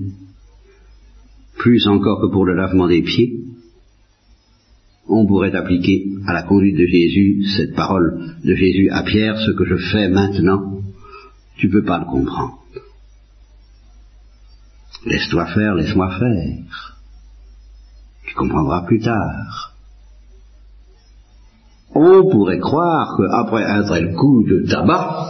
plus 1.57 1.87
encore 1.87 2.19
que 2.19 2.31
pour 2.33 2.45
le 2.45 2.55
lavement 2.55 2.89
des 2.89 3.03
pieds, 3.03 3.39
on 5.07 5.25
pourrait 5.25 5.55
appliquer 5.55 6.05
à 6.27 6.33
la 6.33 6.43
conduite 6.43 6.75
de 6.75 6.85
Jésus 6.85 7.45
cette 7.55 7.73
parole 7.73 8.35
de 8.43 8.53
Jésus 8.53 8.89
à 8.89 9.03
Pierre, 9.03 9.39
ce 9.39 9.51
que 9.51 9.63
je 9.63 9.77
fais 9.91 10.09
maintenant, 10.09 10.81
tu 11.55 11.67
ne 11.67 11.71
peux 11.71 11.85
pas 11.85 11.99
le 11.99 12.05
comprendre. 12.05 12.59
Laisse-toi 15.05 15.45
faire, 15.53 15.75
laisse-moi 15.75 16.19
faire. 16.19 16.92
Tu 18.33 18.39
comprendras 18.39 18.81
plus 18.87 18.99
tard. 18.99 19.75
On 21.93 22.27
pourrait 22.31 22.57
croire 22.57 23.15
qu'après 23.15 23.63
un 23.63 23.83
tel 23.83 24.15
coup 24.15 24.43
de 24.43 24.65
tabac, 24.67 25.29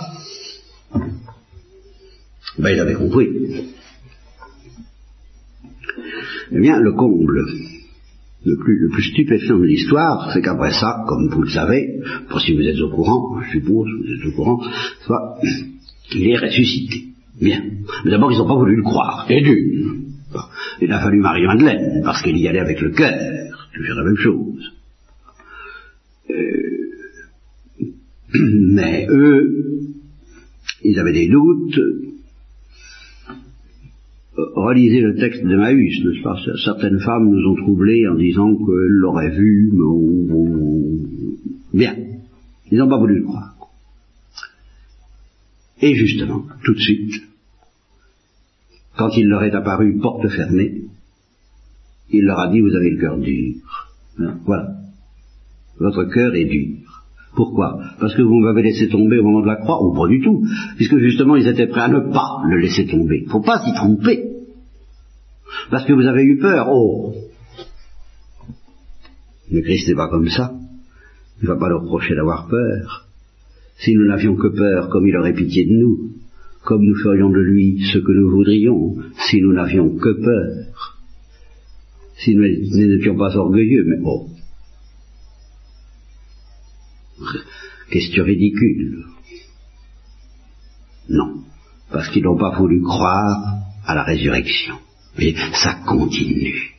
Ben, 2.57 2.69
ils 2.69 2.79
avaient 2.79 2.93
compris. 2.93 3.27
Eh 6.51 6.59
bien, 6.59 6.79
le 6.79 6.93
comble, 6.93 7.45
le 8.45 8.57
plus, 8.57 8.79
le 8.79 8.89
plus 8.89 9.03
stupéfiant 9.03 9.57
de 9.57 9.65
l'histoire, 9.65 10.31
c'est 10.31 10.41
qu'après 10.41 10.71
ça, 10.71 11.03
comme 11.07 11.27
vous 11.29 11.41
le 11.41 11.49
savez, 11.49 11.99
pour 12.29 12.39
si 12.39 12.55
vous 12.55 12.61
êtes 12.61 12.79
au 12.79 12.89
courant, 12.89 13.41
je 13.41 13.59
suppose, 13.59 13.89
vous 13.89 14.13
êtes 14.13 14.25
au 14.27 14.35
courant, 14.35 14.61
soit, 15.05 15.39
il 16.13 16.29
est 16.29 16.37
ressuscité. 16.37 17.07
Bien. 17.41 17.63
Mais 18.05 18.11
d'abord, 18.11 18.31
ils 18.31 18.37
n'ont 18.37 18.47
pas 18.47 18.55
voulu 18.55 18.77
le 18.77 18.83
croire. 18.83 19.25
Et 19.29 19.41
d'une. 19.41 20.02
Il 20.81 20.91
a 20.91 20.99
fallu 20.99 21.19
Marie-Madeleine, 21.19 22.01
parce 22.03 22.21
qu'elle 22.21 22.37
y 22.37 22.47
allait 22.47 22.59
avec 22.59 22.81
le 22.81 22.91
cœur. 22.91 23.49
Toujours 23.73 23.95
la 23.95 24.03
même 24.03 24.17
chose. 24.17 24.73
Euh, 26.29 27.83
mais 28.39 29.07
eux, 29.09 29.63
ils 30.83 30.99
avaient 30.99 31.13
des 31.13 31.29
doutes. 31.29 31.79
Relisez 34.35 35.01
le 35.01 35.15
texte 35.15 35.43
de 35.43 35.55
Maüs, 35.55 36.03
n'est-ce 36.03 36.23
pas? 36.23 36.35
Certaines 36.63 36.99
femmes 36.99 37.29
nous 37.29 37.51
ont 37.51 37.55
troublés 37.55 38.07
en 38.07 38.15
disant 38.15 38.55
qu'elles 38.55 38.97
l'auraient 38.99 39.35
vu, 39.35 39.71
mais 41.73 41.85
bien. 41.85 41.95
Ils 42.71 42.77
n'ont 42.77 42.89
pas 42.89 42.97
voulu 42.97 43.19
le 43.19 43.23
croire. 43.23 43.53
Et 45.81 45.93
justement, 45.95 46.45
tout 46.63 46.73
de 46.73 46.79
suite, 46.79 47.13
quand 48.97 49.09
il 49.17 49.27
leur 49.27 49.43
est 49.43 49.55
apparu 49.55 49.97
porte 49.99 50.27
fermée, 50.29 50.83
il 52.09 52.25
leur 52.25 52.39
a 52.39 52.49
dit, 52.49 52.61
vous 52.61 52.75
avez 52.75 52.91
le 52.91 52.99
cœur 52.99 53.17
dur. 53.17 53.55
Hein, 54.19 54.37
voilà. 54.45 54.75
Votre 55.79 56.03
cœur 56.05 56.35
est 56.35 56.45
dur. 56.45 56.77
Pourquoi? 57.35 57.79
Parce 57.99 58.15
que 58.15 58.21
vous 58.21 58.39
m'avez 58.39 58.61
laissé 58.61 58.87
tomber 58.89 59.17
au 59.17 59.23
moment 59.23 59.41
de 59.41 59.47
la 59.47 59.55
croix 59.55 59.83
Ou 59.83 59.93
pas 59.95 60.07
du 60.07 60.21
tout. 60.21 60.45
Puisque 60.75 60.97
justement, 60.97 61.35
ils 61.35 61.47
étaient 61.47 61.67
prêts 61.67 61.81
à 61.81 61.87
ne 61.87 62.11
pas 62.13 62.43
le 62.47 62.57
laisser 62.57 62.85
tomber. 62.85 63.21
Il 63.21 63.25
ne 63.25 63.31
faut 63.31 63.41
pas 63.41 63.59
s'y 63.63 63.73
tromper. 63.73 64.29
Parce 65.71 65.85
que 65.85 65.93
vous 65.93 66.05
avez 66.05 66.23
eu 66.23 66.37
peur. 66.37 66.67
Oh 66.69 67.13
Le 69.51 69.61
Christ 69.61 69.87
n'est 69.87 69.95
pas 69.95 70.09
comme 70.09 70.29
ça. 70.29 70.53
Il 71.41 71.45
ne 71.45 71.53
va 71.53 71.59
pas 71.59 71.69
leur 71.69 71.81
reprocher 71.81 72.13
d'avoir 72.15 72.47
peur. 72.47 73.07
Si 73.77 73.95
nous 73.95 74.05
n'avions 74.05 74.35
que 74.35 74.47
peur, 74.47 74.89
comme 74.89 75.07
il 75.07 75.17
aurait 75.17 75.33
pitié 75.33 75.65
de 75.65 75.73
nous, 75.73 76.11
comme 76.63 76.83
nous 76.83 76.95
ferions 76.95 77.29
de 77.29 77.39
lui 77.39 77.83
ce 77.91 77.97
que 77.99 78.11
nous 78.11 78.29
voudrions, 78.29 78.95
si 79.17 79.41
nous 79.41 79.53
n'avions 79.53 79.97
que 79.97 80.09
peur, 80.09 80.97
si 82.17 82.35
nous 82.35 82.43
n'étions 82.43 83.17
pas 83.17 83.35
orgueilleux, 83.35 83.83
mais 83.85 83.97
oh, 84.03 84.27
question 87.91 88.23
ridicule. 88.23 89.05
Non, 91.09 91.43
parce 91.91 92.09
qu'ils 92.09 92.23
n'ont 92.23 92.37
pas 92.37 92.57
voulu 92.57 92.81
croire 92.81 93.57
à 93.85 93.95
la 93.95 94.03
résurrection. 94.03 94.75
Mais 95.17 95.35
ça 95.53 95.81
continue. 95.85 96.71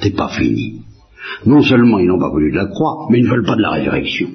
C'est 0.00 0.14
pas 0.14 0.28
fini. 0.28 0.82
Non 1.44 1.62
seulement 1.62 1.98
ils 1.98 2.06
n'ont 2.06 2.20
pas 2.20 2.30
voulu 2.30 2.52
de 2.52 2.56
la 2.56 2.66
croix, 2.66 3.08
mais 3.10 3.18
ils 3.18 3.24
ne 3.24 3.30
veulent 3.30 3.44
pas 3.44 3.56
de 3.56 3.62
la 3.62 3.72
résurrection. 3.72 4.28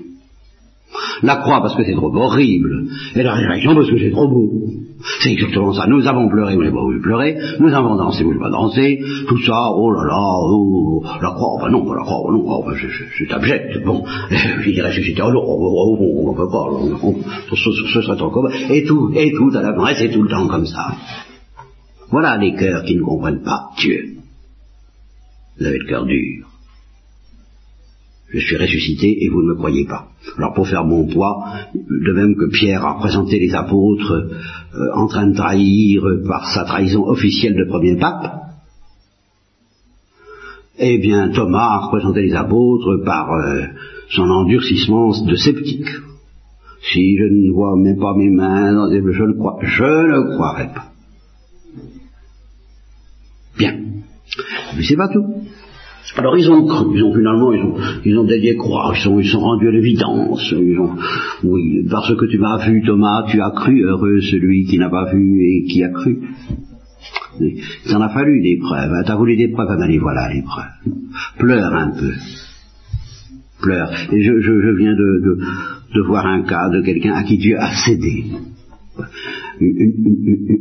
La 1.21 1.37
croix 1.37 1.61
parce 1.61 1.75
que 1.75 1.83
c'est 1.83 1.93
trop 1.93 2.13
horrible, 2.15 2.87
et 3.15 3.23
la 3.23 3.33
résurrection 3.33 3.75
parce 3.75 3.89
que 3.89 3.97
c'est 3.97 4.11
trop 4.11 4.27
beau. 4.27 4.49
C'est 5.21 5.31
exactement 5.33 5.73
ça. 5.73 5.85
Nous 5.87 6.07
avons 6.07 6.29
pleuré, 6.29 6.55
vous 6.55 6.61
n'avez 6.61 6.73
pas 6.73 6.81
voulu 6.81 7.01
pleurer. 7.01 7.37
Nous 7.59 7.73
avons 7.73 7.95
dansé, 7.95 8.23
vous 8.23 8.29
n'avez 8.29 8.43
pas 8.43 8.49
dansé. 8.49 8.99
Tout 9.27 9.37
ça, 9.39 9.71
oh 9.73 9.91
là 9.91 10.03
là, 10.05 10.17
oh, 10.17 11.03
la 11.21 11.31
croix, 11.31 11.59
ben 11.61 11.71
non, 11.71 11.85
pas 11.85 11.95
la 11.95 12.03
croix, 12.03 12.21
oh 12.25 12.31
non, 12.31 12.43
oh, 12.45 12.65
c'est 13.17 13.33
abject. 13.33 13.83
Bon, 13.85 14.03
il 14.65 14.79
est 14.79 14.81
ressuscité, 14.81 15.21
oh 15.21 15.31
non, 15.31 15.43
oh, 15.45 15.97
on 15.99 16.31
ne 16.31 16.37
peut 16.37 16.49
pas, 16.49 17.55
ce, 17.55 18.01
serait 18.01 18.21
encore... 18.21 18.49
Et 18.69 18.83
tout, 18.85 19.11
et 19.13 19.31
tout 19.31 19.51
à 19.55 19.61
la 19.61 19.73
fin, 19.73 19.93
c'est 19.93 20.09
tout 20.09 20.23
le 20.23 20.29
temps 20.29 20.47
comme 20.47 20.65
ça. 20.65 20.95
Voilà 22.09 22.37
les 22.37 22.53
cœurs 22.53 22.83
qui 22.83 22.95
ne 22.95 23.01
comprennent 23.01 23.43
pas 23.43 23.71
Dieu. 23.77 24.17
Vous 25.59 25.65
avez 25.65 25.79
le 25.79 25.85
cœur 25.85 26.05
dur 26.05 26.52
je 28.33 28.39
suis 28.39 28.57
ressuscité 28.57 29.23
et 29.23 29.29
vous 29.29 29.43
ne 29.43 29.49
me 29.49 29.55
croyez 29.55 29.85
pas. 29.85 30.07
Alors 30.37 30.53
pour 30.53 30.67
faire 30.67 30.85
mon 30.85 31.05
poids, 31.05 31.45
de 31.75 32.11
même 32.13 32.35
que 32.35 32.49
Pierre 32.49 32.85
a 32.85 32.97
présenté 32.97 33.39
les 33.39 33.53
apôtres 33.53 34.11
euh, 34.11 34.89
en 34.95 35.07
train 35.07 35.27
de 35.27 35.35
trahir 35.35 36.03
par 36.27 36.49
sa 36.49 36.65
trahison 36.65 37.05
officielle 37.05 37.55
de 37.55 37.69
premier 37.69 37.95
pape, 37.97 38.41
eh 40.79 40.97
bien 40.97 41.29
Thomas 41.29 41.75
a 41.75 41.85
représenté 41.85 42.23
les 42.23 42.33
apôtres 42.33 43.03
par 43.05 43.33
euh, 43.33 43.65
son 44.09 44.23
endurcissement 44.23 45.11
de 45.23 45.35
sceptique. 45.35 45.89
Si 46.91 47.17
je 47.17 47.23
ne 47.23 47.53
vois 47.53 47.77
même 47.77 47.99
pas 47.99 48.15
mes 48.15 48.29
mains, 48.29 48.89
je 48.91 49.23
ne 49.23 49.33
crois, 49.33 49.59
je 49.61 49.83
ne 49.83 50.35
croirai 50.35 50.69
pas. 50.73 50.91
Bien. 53.57 53.79
Mais 54.75 54.83
c'est 54.83 54.97
pas 54.97 55.07
tout. 55.07 55.43
Alors 56.15 56.37
ils 56.37 56.49
ont 56.51 56.65
cru, 56.67 56.95
ils 56.95 57.03
ont 57.03 57.13
finalement, 57.13 57.51
ils 57.53 57.63
ont, 57.63 57.75
ils 58.05 58.17
ont 58.17 58.23
dédié 58.23 58.55
croire, 58.55 58.93
ils 58.95 59.01
sont, 59.01 59.19
ils 59.19 59.27
sont 59.27 59.39
rendus 59.39 59.67
à 59.67 59.71
l'évidence. 59.71 60.53
Ils 60.55 60.79
ont, 60.79 60.91
oui, 61.43 61.85
parce 61.89 62.15
que 62.15 62.25
tu 62.25 62.37
m'as 62.37 62.63
vu, 62.65 62.83
Thomas, 62.85 63.25
tu 63.27 63.41
as 63.41 63.49
cru, 63.49 63.83
heureux 63.83 64.21
celui 64.21 64.65
qui 64.65 64.77
n'a 64.77 64.89
pas 64.89 65.11
vu 65.11 65.41
et 65.41 65.63
qui 65.63 65.83
a 65.83 65.89
cru. 65.89 66.19
Il 67.39 67.95
en 67.95 68.01
a 68.01 68.09
fallu 68.09 68.41
des 68.41 68.57
preuves. 68.57 68.93
Hein. 68.93 69.03
T'as 69.05 69.15
voulu 69.15 69.35
des 69.35 69.47
preuves, 69.47 69.75
ben 69.75 69.87
les 69.87 69.97
voilà 69.97 70.31
les 70.31 70.43
preuves. 70.43 70.93
Pleure 71.39 71.73
un 71.73 71.89
peu. 71.89 72.13
Pleure. 73.61 73.91
Et 74.11 74.21
je, 74.21 74.39
je, 74.39 74.77
viens 74.77 74.93
de, 74.93 75.39
de, 75.95 76.01
voir 76.01 76.27
un 76.27 76.43
cas 76.43 76.69
de 76.69 76.81
quelqu'un 76.81 77.13
à 77.13 77.23
qui 77.23 77.37
Dieu 77.37 77.57
a 77.57 77.71
cédé. 77.73 78.25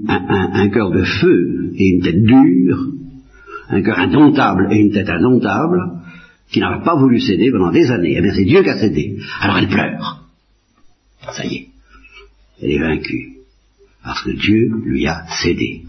un 0.08 0.68
cœur 0.70 0.90
de 0.92 1.02
feu 1.02 1.72
et 1.76 1.88
une 1.88 2.00
tête 2.00 2.22
dure 2.22 2.86
un 3.72 3.82
cœur 3.82 3.98
indomptable 3.98 4.68
et 4.70 4.78
une 4.78 4.92
tête 4.92 5.08
indomptable, 5.08 5.80
qui 6.50 6.60
n'a 6.60 6.78
pas 6.84 6.94
voulu 6.94 7.18
céder 7.18 7.50
pendant 7.50 7.72
des 7.72 7.90
années. 7.90 8.14
Eh 8.18 8.20
bien, 8.20 8.34
c'est 8.34 8.44
Dieu 8.44 8.62
qui 8.62 8.68
a 8.68 8.78
cédé. 8.78 9.18
Alors 9.40 9.58
elle 9.58 9.68
pleure. 9.68 10.26
Ça 11.32 11.46
y 11.46 11.54
est. 11.54 11.68
Elle 12.60 12.72
est 12.72 12.78
vaincue. 12.78 13.38
Parce 14.04 14.22
que 14.22 14.32
Dieu 14.32 14.70
lui 14.84 15.06
a 15.06 15.24
cédé. 15.42 15.82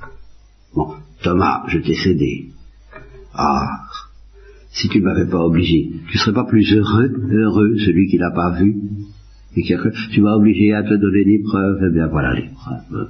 Bon, 0.73 0.93
Thomas, 1.21 1.65
je 1.67 1.79
t'ai 1.79 1.95
cédé. 1.95 2.47
Ah, 3.33 3.67
si 4.71 4.87
tu 4.87 4.99
ne 4.99 5.05
m'avais 5.05 5.29
pas 5.29 5.43
obligé, 5.43 5.91
tu 6.07 6.17
ne 6.17 6.19
serais 6.19 6.33
pas 6.33 6.45
plus 6.45 6.71
heureux, 6.73 7.11
heureux, 7.31 7.77
celui 7.79 8.07
qui 8.07 8.17
l'a 8.17 8.31
pas 8.31 8.51
vu, 8.51 8.75
et 9.55 9.61
qui 9.61 9.73
a 9.73 9.79
tu 10.11 10.21
m'as 10.21 10.35
obligé 10.35 10.73
à 10.73 10.83
te 10.83 10.93
donner 10.93 11.25
des 11.25 11.43
preuves, 11.43 11.79
eh 11.89 11.93
bien 11.93 12.07
voilà 12.07 12.33
les 12.33 12.49
preuves. 12.49 13.07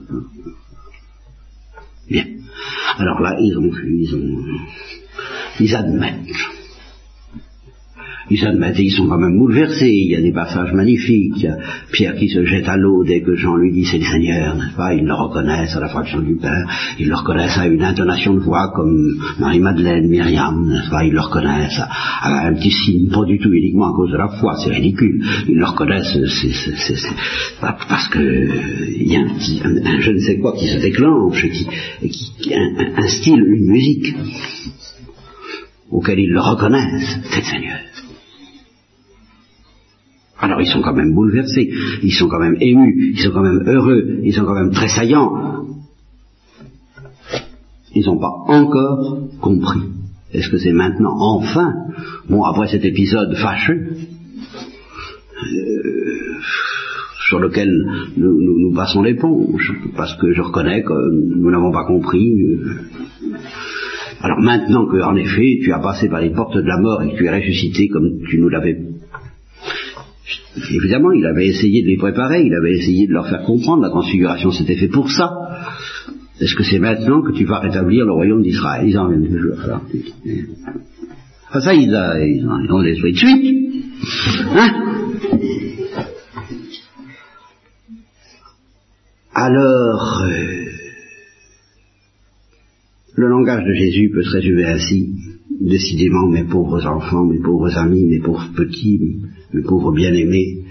Bien. 2.09 2.25
Alors 2.97 3.21
là, 3.21 3.35
ils 3.39 3.57
ont, 3.57 3.71
ils 3.85 4.15
ont, 4.15 4.45
ils 5.59 5.75
admettent 5.75 6.27
ils 8.29 8.73
ils 8.79 8.91
sont 8.91 9.07
quand 9.07 9.17
même 9.17 9.37
bouleversés, 9.37 9.89
il 9.89 10.11
y 10.11 10.15
a 10.15 10.21
des 10.21 10.31
passages 10.31 10.73
magnifiques, 10.73 11.45
Pierre 11.91 12.15
qui 12.15 12.29
se 12.29 12.45
jette 12.45 12.67
à 12.67 12.77
l'eau 12.77 13.03
dès 13.03 13.21
que 13.21 13.35
Jean 13.35 13.55
lui 13.57 13.71
dit 13.71 13.85
c'est 13.85 13.97
le 13.97 14.05
Seigneur, 14.05 14.55
n'est-ce 14.55 14.75
pas? 14.75 14.93
Ils 14.93 15.05
le 15.05 15.13
reconnaissent 15.13 15.75
à 15.75 15.79
la 15.79 15.89
fraction 15.89 16.21
du 16.21 16.35
Père, 16.35 16.65
ils 16.99 17.07
le 17.07 17.15
reconnaissent 17.15 17.57
à 17.57 17.67
une 17.67 17.83
intonation 17.83 18.33
de 18.33 18.39
voix 18.39 18.71
comme 18.75 19.17
Marie-Madeleine, 19.39 20.07
Myriam, 20.07 20.67
n'est-ce 20.67 20.89
pas? 20.89 21.03
Ils 21.03 21.13
le 21.13 21.21
reconnaissent 21.21 21.79
à, 21.79 22.47
un 22.47 22.53
petit 22.53 22.71
signe, 22.71 23.09
pas 23.09 23.25
du 23.25 23.39
tout 23.39 23.51
uniquement 23.51 23.93
à 23.93 23.95
cause 23.95 24.11
de 24.11 24.17
la 24.17 24.29
foi, 24.29 24.55
c'est 24.63 24.71
ridicule, 24.71 25.23
ils 25.47 25.57
le 25.57 25.65
reconnaissent 25.65 26.13
c'est, 26.13 26.97
parce 27.69 28.07
que 28.09 28.19
il 28.19 29.11
y 29.11 29.15
a 29.15 29.21
un, 29.21 29.99
je 29.99 30.11
ne 30.11 30.19
sais 30.19 30.37
quoi 30.37 30.53
qui 30.55 30.67
se 30.67 30.79
déclenche, 30.79 31.45
qui, 31.49 31.67
qui, 32.09 32.53
un, 32.53 32.95
un 32.97 33.07
style, 33.07 33.43
une 33.45 33.69
musique 33.69 34.15
auquel 35.91 36.19
ils 36.19 36.31
le 36.31 36.41
reconnaissent, 36.41 37.19
c'est 37.29 37.39
le 37.39 37.45
Seigneur. 37.45 37.79
Alors 40.43 40.59
ils 40.59 40.67
sont 40.67 40.81
quand 40.81 40.93
même 40.93 41.13
bouleversés, 41.13 41.71
ils 42.03 42.11
sont 42.11 42.27
quand 42.27 42.41
même 42.41 42.57
émus, 42.59 43.13
ils 43.13 43.19
sont 43.19 43.31
quand 43.31 43.43
même 43.43 43.63
heureux, 43.65 44.19
ils 44.23 44.33
sont 44.33 44.43
quand 44.43 44.55
même 44.55 44.71
tressaillants. 44.71 45.63
Ils 47.95 48.05
n'ont 48.05 48.19
pas 48.19 48.33
encore 48.47 49.19
compris. 49.39 49.79
Est-ce 50.33 50.49
que 50.49 50.57
c'est 50.57 50.73
maintenant, 50.73 51.15
enfin, 51.17 51.71
bon, 52.29 52.43
après 52.43 52.67
cet 52.67 52.83
épisode 52.83 53.33
fâcheux, 53.37 53.87
euh, 55.43 56.39
sur 57.29 57.39
lequel 57.39 57.71
nous, 58.17 58.73
passons 58.75 59.01
l'éponge, 59.01 59.71
parce 59.95 60.13
que 60.17 60.33
je 60.33 60.41
reconnais 60.41 60.83
que 60.83 61.09
nous 61.37 61.51
n'avons 61.51 61.71
pas 61.71 61.85
compris. 61.85 62.33
Euh, 62.41 62.81
alors 64.19 64.41
maintenant 64.41 64.87
que, 64.87 65.01
en 65.01 65.15
effet, 65.15 65.59
tu 65.63 65.71
as 65.71 65.79
passé 65.79 66.09
par 66.09 66.19
les 66.19 66.31
portes 66.31 66.57
de 66.57 66.67
la 66.67 66.81
mort 66.81 67.01
et 67.01 67.13
que 67.13 67.17
tu 67.17 67.25
es 67.27 67.33
ressuscité 67.33 67.87
comme 67.87 68.09
tu 68.29 68.39
nous 68.39 68.49
l'avais 68.49 68.75
Évidemment, 70.71 71.11
il 71.11 71.25
avait 71.25 71.47
essayé 71.47 71.83
de 71.83 71.87
les 71.87 71.97
préparer, 71.97 72.43
il 72.45 72.53
avait 72.53 72.73
essayé 72.73 73.07
de 73.07 73.13
leur 73.13 73.27
faire 73.27 73.43
comprendre, 73.43 73.83
la 73.83 73.89
transfiguration 73.89 74.51
s'était 74.51 74.77
fait 74.77 74.87
pour 74.87 75.11
ça. 75.11 75.29
Est-ce 76.39 76.55
que 76.55 76.63
c'est 76.63 76.79
maintenant 76.79 77.21
que 77.21 77.31
tu 77.31 77.45
vas 77.45 77.59
rétablir 77.59 78.05
le 78.05 78.13
royaume 78.13 78.41
d'Israël? 78.41 78.87
Ils 78.87 78.97
en 78.97 79.09
viennent 79.09 79.27
toujours. 79.27 79.59
Alors, 81.51 81.63
ça, 81.63 81.73
ils, 81.73 81.93
ont 82.71 82.79
l'esprit 82.79 83.11
de 83.11 83.17
suite. 83.17 83.85
Hein? 84.55 84.93
Alors, 89.35 90.23
euh, 90.23 90.65
le 93.15 93.27
langage 93.27 93.65
de 93.65 93.73
Jésus 93.73 94.09
peut 94.13 94.23
se 94.23 94.31
résumer 94.31 94.65
ainsi. 94.65 95.09
Décidément, 95.59 96.27
mes 96.27 96.43
pauvres 96.43 96.85
enfants, 96.87 97.25
mes 97.25 97.39
pauvres 97.39 97.77
amis, 97.77 98.05
mes 98.05 98.19
pauvres 98.19 98.49
petits, 98.55 99.17
mes 99.53 99.61
pauvres 99.61 99.91
bien-aimés, 99.91 100.63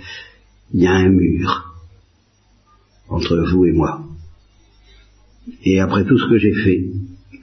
il 0.75 0.83
y 0.83 0.87
a 0.87 0.93
un 0.93 1.09
mur 1.09 1.75
entre 3.09 3.37
vous 3.53 3.65
et 3.67 3.73
moi. 3.73 4.05
Et 5.65 5.81
après 5.81 6.05
tout 6.05 6.19
ce 6.19 6.29
que 6.29 6.39
j'ai 6.39 6.55
fait, 6.55 6.85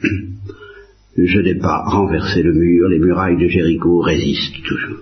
je 1.17 1.39
n'ai 1.39 1.55
pas 1.55 1.83
renversé 1.85 2.41
le 2.41 2.53
mur, 2.53 2.87
les 2.87 2.99
murailles 2.99 3.37
de 3.37 3.47
Jéricho 3.47 3.99
résistent 3.99 4.63
toujours. 4.63 4.99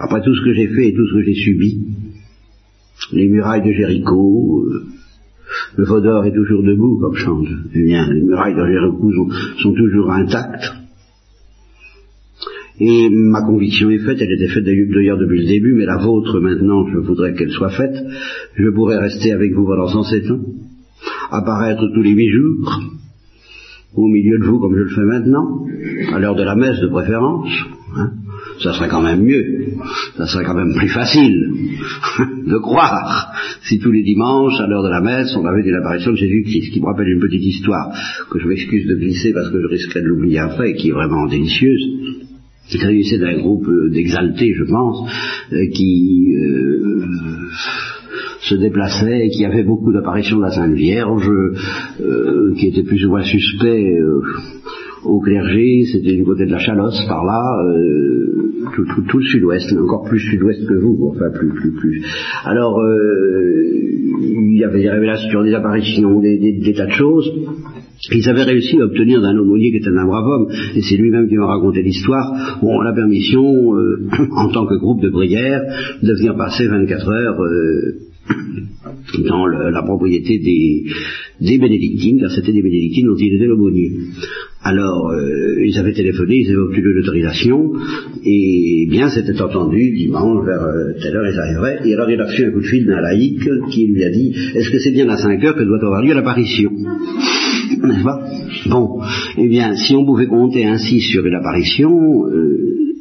Après 0.00 0.22
tout 0.22 0.34
ce 0.34 0.44
que 0.44 0.54
j'ai 0.54 0.68
fait 0.68 0.88
et 0.88 0.94
tout 0.94 1.06
ce 1.08 1.14
que 1.14 1.22
j'ai 1.24 1.34
subi, 1.34 1.86
les 3.12 3.28
murailles 3.28 3.66
de 3.66 3.72
Jéricho, 3.72 4.64
euh, 4.64 4.86
le 5.76 5.84
Vaudor 5.84 6.24
est 6.24 6.34
toujours 6.34 6.62
debout, 6.62 6.98
comme 7.00 7.14
chante. 7.14 7.48
Eh 7.74 7.82
bien, 7.82 8.12
les 8.12 8.20
murailles 8.20 8.54
de 8.54 8.66
Jéricho 8.66 9.12
sont, 9.62 9.72
toujours 9.72 10.12
intactes. 10.12 10.72
Et 12.80 13.08
ma 13.10 13.42
conviction 13.42 13.90
est 13.90 13.98
faite, 13.98 14.18
elle 14.20 14.32
était 14.32 14.52
faite 14.52 14.64
d'ailleurs 14.64 15.18
depuis 15.18 15.40
le 15.40 15.46
début, 15.46 15.74
mais 15.74 15.84
la 15.84 15.98
vôtre 15.98 16.38
maintenant, 16.38 16.86
je 16.88 16.98
voudrais 16.98 17.34
qu'elle 17.34 17.50
soit 17.50 17.70
faite. 17.70 17.96
Je 18.54 18.68
pourrais 18.70 18.98
rester 18.98 19.32
avec 19.32 19.52
vous 19.52 19.66
pendant 19.66 19.88
107 19.88 20.30
ans, 20.30 20.40
apparaître 21.30 21.82
tous 21.92 22.02
les 22.02 22.12
huit 22.12 22.30
jours, 22.30 22.80
au 23.94 24.06
milieu 24.06 24.38
de 24.38 24.44
vous 24.44 24.60
comme 24.60 24.76
je 24.76 24.82
le 24.82 24.90
fais 24.90 25.04
maintenant, 25.04 25.66
à 26.12 26.20
l'heure 26.20 26.36
de 26.36 26.44
la 26.44 26.54
messe 26.54 26.80
de 26.80 26.86
préférence. 26.86 27.48
Hein. 27.96 28.10
Ça 28.62 28.72
serait 28.72 28.88
quand 28.88 29.02
même 29.02 29.22
mieux, 29.22 29.44
ça 30.16 30.26
serait 30.26 30.44
quand 30.44 30.54
même 30.54 30.74
plus 30.74 30.88
facile. 30.88 31.52
De 32.46 32.58
croire. 32.58 33.32
Si 33.62 33.78
tous 33.78 33.92
les 33.92 34.02
dimanches, 34.02 34.58
à 34.60 34.66
l'heure 34.66 34.82
de 34.82 34.88
la 34.88 35.00
messe, 35.00 35.36
on 35.36 35.44
avait 35.44 35.62
une 35.62 35.74
apparition 35.74 36.12
de 36.12 36.16
Jésus-Christ, 36.16 36.72
qui 36.72 36.80
me 36.80 36.86
rappelle 36.86 37.08
une 37.08 37.20
petite 37.20 37.44
histoire 37.44 37.92
que 38.30 38.38
je 38.38 38.48
m'excuse 38.48 38.86
de 38.86 38.94
glisser 38.94 39.32
parce 39.32 39.50
que 39.50 39.60
je 39.60 39.66
risquerais 39.66 40.02
de 40.02 40.06
l'oublier 40.06 40.38
après, 40.38 40.70
et 40.70 40.74
qui 40.74 40.88
est 40.88 40.92
vraiment 40.92 41.26
délicieuse. 41.26 42.27
Il 42.72 42.80
s'agissait 42.80 43.18
d'un 43.18 43.38
groupe 43.38 43.66
euh, 43.68 43.90
d'exaltés, 43.90 44.54
je 44.54 44.64
pense, 44.64 45.10
euh, 45.52 45.66
qui 45.72 46.34
euh, 46.36 47.04
se 48.40 48.54
déplaçait 48.54 49.26
et 49.26 49.30
qui 49.30 49.44
avait 49.44 49.64
beaucoup 49.64 49.92
d'apparitions 49.92 50.38
de 50.38 50.42
la 50.42 50.50
Sainte 50.50 50.74
Vierge, 50.74 51.30
qui 52.56 52.66
était 52.66 52.82
plus 52.82 53.04
ou 53.04 53.10
moins 53.10 53.22
suspect 53.22 53.98
au 55.04 55.20
clergé, 55.20 55.84
c'était 55.92 56.16
du 56.16 56.24
côté 56.24 56.46
de 56.46 56.50
la 56.50 56.58
Chalosse 56.58 57.04
par 57.08 57.24
là, 57.24 57.42
euh, 57.64 58.28
tout, 58.74 59.18
le 59.18 59.24
sud-ouest, 59.24 59.72
encore 59.78 60.04
plus 60.08 60.18
sud-ouest 60.18 60.66
que 60.66 60.74
vous, 60.74 61.12
enfin 61.14 61.30
plus, 61.30 61.50
plus, 61.50 61.72
plus. 61.72 62.04
Alors, 62.44 62.78
euh, 62.80 63.62
il 64.20 64.58
y 64.58 64.64
avait 64.64 64.82
des 64.82 64.90
révélations, 64.90 65.42
des 65.42 65.54
apparitions, 65.54 66.20
des, 66.20 66.74
tas 66.76 66.86
de 66.86 66.92
choses. 66.92 67.30
Ils 68.12 68.28
avaient 68.28 68.44
réussi 68.44 68.80
à 68.80 68.84
obtenir 68.84 69.20
d'un 69.20 69.36
aumônier 69.36 69.70
qui 69.70 69.78
était 69.78 69.88
un 69.88 70.06
brave 70.06 70.26
homme, 70.26 70.48
et 70.76 70.82
c'est 70.82 70.96
lui-même 70.96 71.28
qui 71.28 71.36
m'a 71.36 71.46
raconté 71.46 71.82
l'histoire, 71.82 72.58
la 72.62 72.92
permission, 72.92 73.74
euh, 73.74 74.08
en 74.36 74.48
tant 74.50 74.66
que 74.66 74.74
groupe 74.74 75.02
de 75.02 75.10
prière, 75.10 75.60
de 76.02 76.12
venir 76.14 76.36
passer 76.36 76.68
24 76.68 77.08
heures 77.08 77.38
dans 79.28 79.46
la 79.46 79.82
propriété 79.82 80.38
des, 80.38 81.58
bénédictines, 81.58 82.20
car 82.20 82.30
c'était 82.30 82.52
des 82.52 82.62
bénédictines 82.62 83.06
dont 83.06 83.16
il 83.16 83.34
était 83.34 83.46
l'aumônier. 83.46 83.90
Alors, 84.62 85.10
euh, 85.10 85.64
ils 85.64 85.78
avaient 85.78 85.92
téléphoné, 85.92 86.36
ils 86.40 86.48
avaient 86.50 86.56
obtenu 86.56 86.92
l'autorisation, 86.92 87.72
et 88.24 88.86
bien 88.90 89.08
c'était 89.08 89.40
entendu, 89.40 89.92
dimanche, 89.96 90.44
vers 90.44 90.62
euh, 90.62 90.92
telle 91.00 91.16
heure 91.16 91.30
ils 91.32 91.38
arriveraient, 91.38 91.80
et 91.84 91.94
alors 91.94 92.10
il 92.10 92.20
a 92.20 92.26
reçu 92.26 92.44
un 92.44 92.50
coup 92.50 92.60
de 92.60 92.66
fil 92.66 92.86
d'un 92.86 93.00
laïc 93.00 93.40
qui 93.70 93.86
lui 93.86 94.04
a 94.04 94.10
dit, 94.10 94.34
est-ce 94.54 94.70
que 94.70 94.78
c'est 94.78 94.92
bien 94.92 95.08
à 95.08 95.16
5 95.16 95.44
heures 95.44 95.56
que 95.56 95.64
doit 95.64 95.82
avoir 95.82 96.02
lieu 96.02 96.14
l'apparition? 96.14 96.70
Bon, 98.66 99.00
eh 99.36 99.48
bien, 99.48 99.74
si 99.74 99.94
on 99.94 100.04
pouvait 100.04 100.26
compter 100.26 100.66
ainsi 100.66 101.00
sur 101.00 101.24
une 101.26 101.34
apparition, 101.34 102.26
euh, 102.26 102.94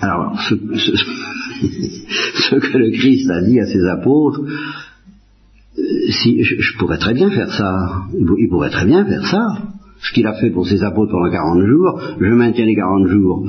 alors, 0.00 0.38
ce, 0.40 0.54
que 2.58 2.78
le 2.78 2.90
Christ 2.90 3.30
a 3.30 3.42
dit 3.42 3.60
à 3.60 3.66
ses 3.66 3.86
apôtres, 3.86 4.42
si, 6.10 6.42
je, 6.42 6.78
pourrais 6.78 6.98
très 6.98 7.14
bien 7.14 7.30
faire 7.30 7.52
ça. 7.52 8.02
Il 8.12 8.48
pourrait 8.48 8.70
très 8.70 8.86
bien 8.86 9.04
faire 9.04 9.26
ça. 9.26 9.46
Ce 10.00 10.12
qu'il 10.12 10.26
a 10.26 10.34
fait 10.34 10.50
pour 10.50 10.66
ses 10.66 10.82
apôtres 10.82 11.12
pendant 11.12 11.30
40 11.30 11.66
jours, 11.66 12.00
je 12.20 12.26
maintiens 12.26 12.66
les 12.66 12.74
40 12.74 13.08
jours 13.08 13.46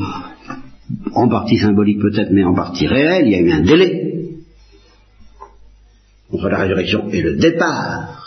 en 1.13 1.27
partie 1.27 1.57
symbolique 1.57 1.99
peut-être, 1.99 2.31
mais 2.31 2.43
en 2.43 2.53
partie 2.53 2.87
réelle, 2.87 3.27
il 3.27 3.31
y 3.31 3.35
a 3.35 3.41
eu 3.41 3.51
un 3.51 3.63
délai 3.63 4.35
entre 6.31 6.49
la 6.49 6.59
résurrection 6.59 7.09
et 7.09 7.21
le 7.21 7.37
départ. 7.37 8.22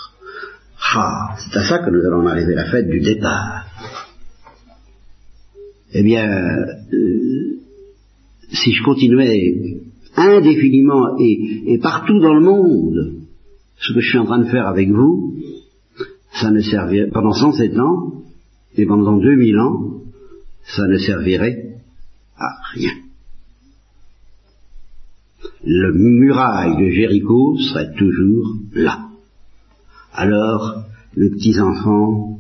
Ah, 0.94 1.37
c'est 1.38 1.59
à 1.59 1.64
ça 1.64 1.79
que 1.79 1.90
nous 1.90 2.05
allons 2.07 2.27
arriver, 2.27 2.55
la 2.55 2.70
fête 2.70 2.88
du 2.88 3.01
départ. 3.01 3.66
Eh 5.92 6.03
bien, 6.03 6.29
euh, 6.92 7.59
si 8.53 8.72
je 8.72 8.83
continuais 8.85 9.81
indéfiniment 10.16 11.18
et 11.18 11.79
partout 11.83 12.18
dans 12.20 12.35
le 12.35 12.40
monde 12.40 13.16
ce 13.79 13.92
que 13.92 14.01
je 14.01 14.09
suis 14.09 14.18
en 14.18 14.25
train 14.25 14.38
de 14.38 14.49
faire 14.49 14.66
avec 14.66 14.90
vous, 14.90 15.35
ça 16.33 16.51
ne 16.51 16.61
servirait, 16.61 17.09
pendant 17.11 17.33
107 17.33 17.79
ans, 17.79 18.12
et 18.77 18.87
pendant 18.87 19.16
2000 19.18 19.59
ans, 19.59 20.03
ça 20.64 20.87
ne 20.87 20.99
servirait 20.99 21.81
à 22.37 22.49
rien. 22.75 22.92
Le 25.64 25.92
muraille 25.92 26.77
de 26.77 26.90
Jéricho 26.90 27.57
serait 27.59 27.92
toujours 27.94 28.57
là. 28.72 29.06
Alors, 30.18 30.85
mes 31.14 31.29
petits 31.29 31.61
enfants, 31.61 32.38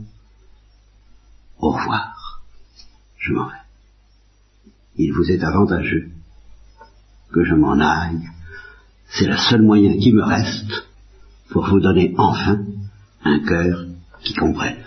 au 1.58 1.70
revoir. 1.70 2.40
Je 3.18 3.34
m'en 3.34 3.48
vais. 3.48 3.54
Il 4.96 5.12
vous 5.12 5.30
est 5.30 5.44
avantageux 5.44 6.08
que 7.32 7.44
je 7.44 7.54
m'en 7.54 7.78
aille. 7.78 8.30
C'est 9.08 9.26
le 9.26 9.36
seul 9.36 9.60
moyen 9.60 9.98
qui 9.98 10.10
me 10.10 10.22
reste 10.22 10.88
pour 11.50 11.66
vous 11.66 11.80
donner 11.80 12.14
enfin 12.16 12.64
un 13.24 13.40
cœur 13.40 13.84
qui 14.22 14.32
comprenne. 14.32 14.85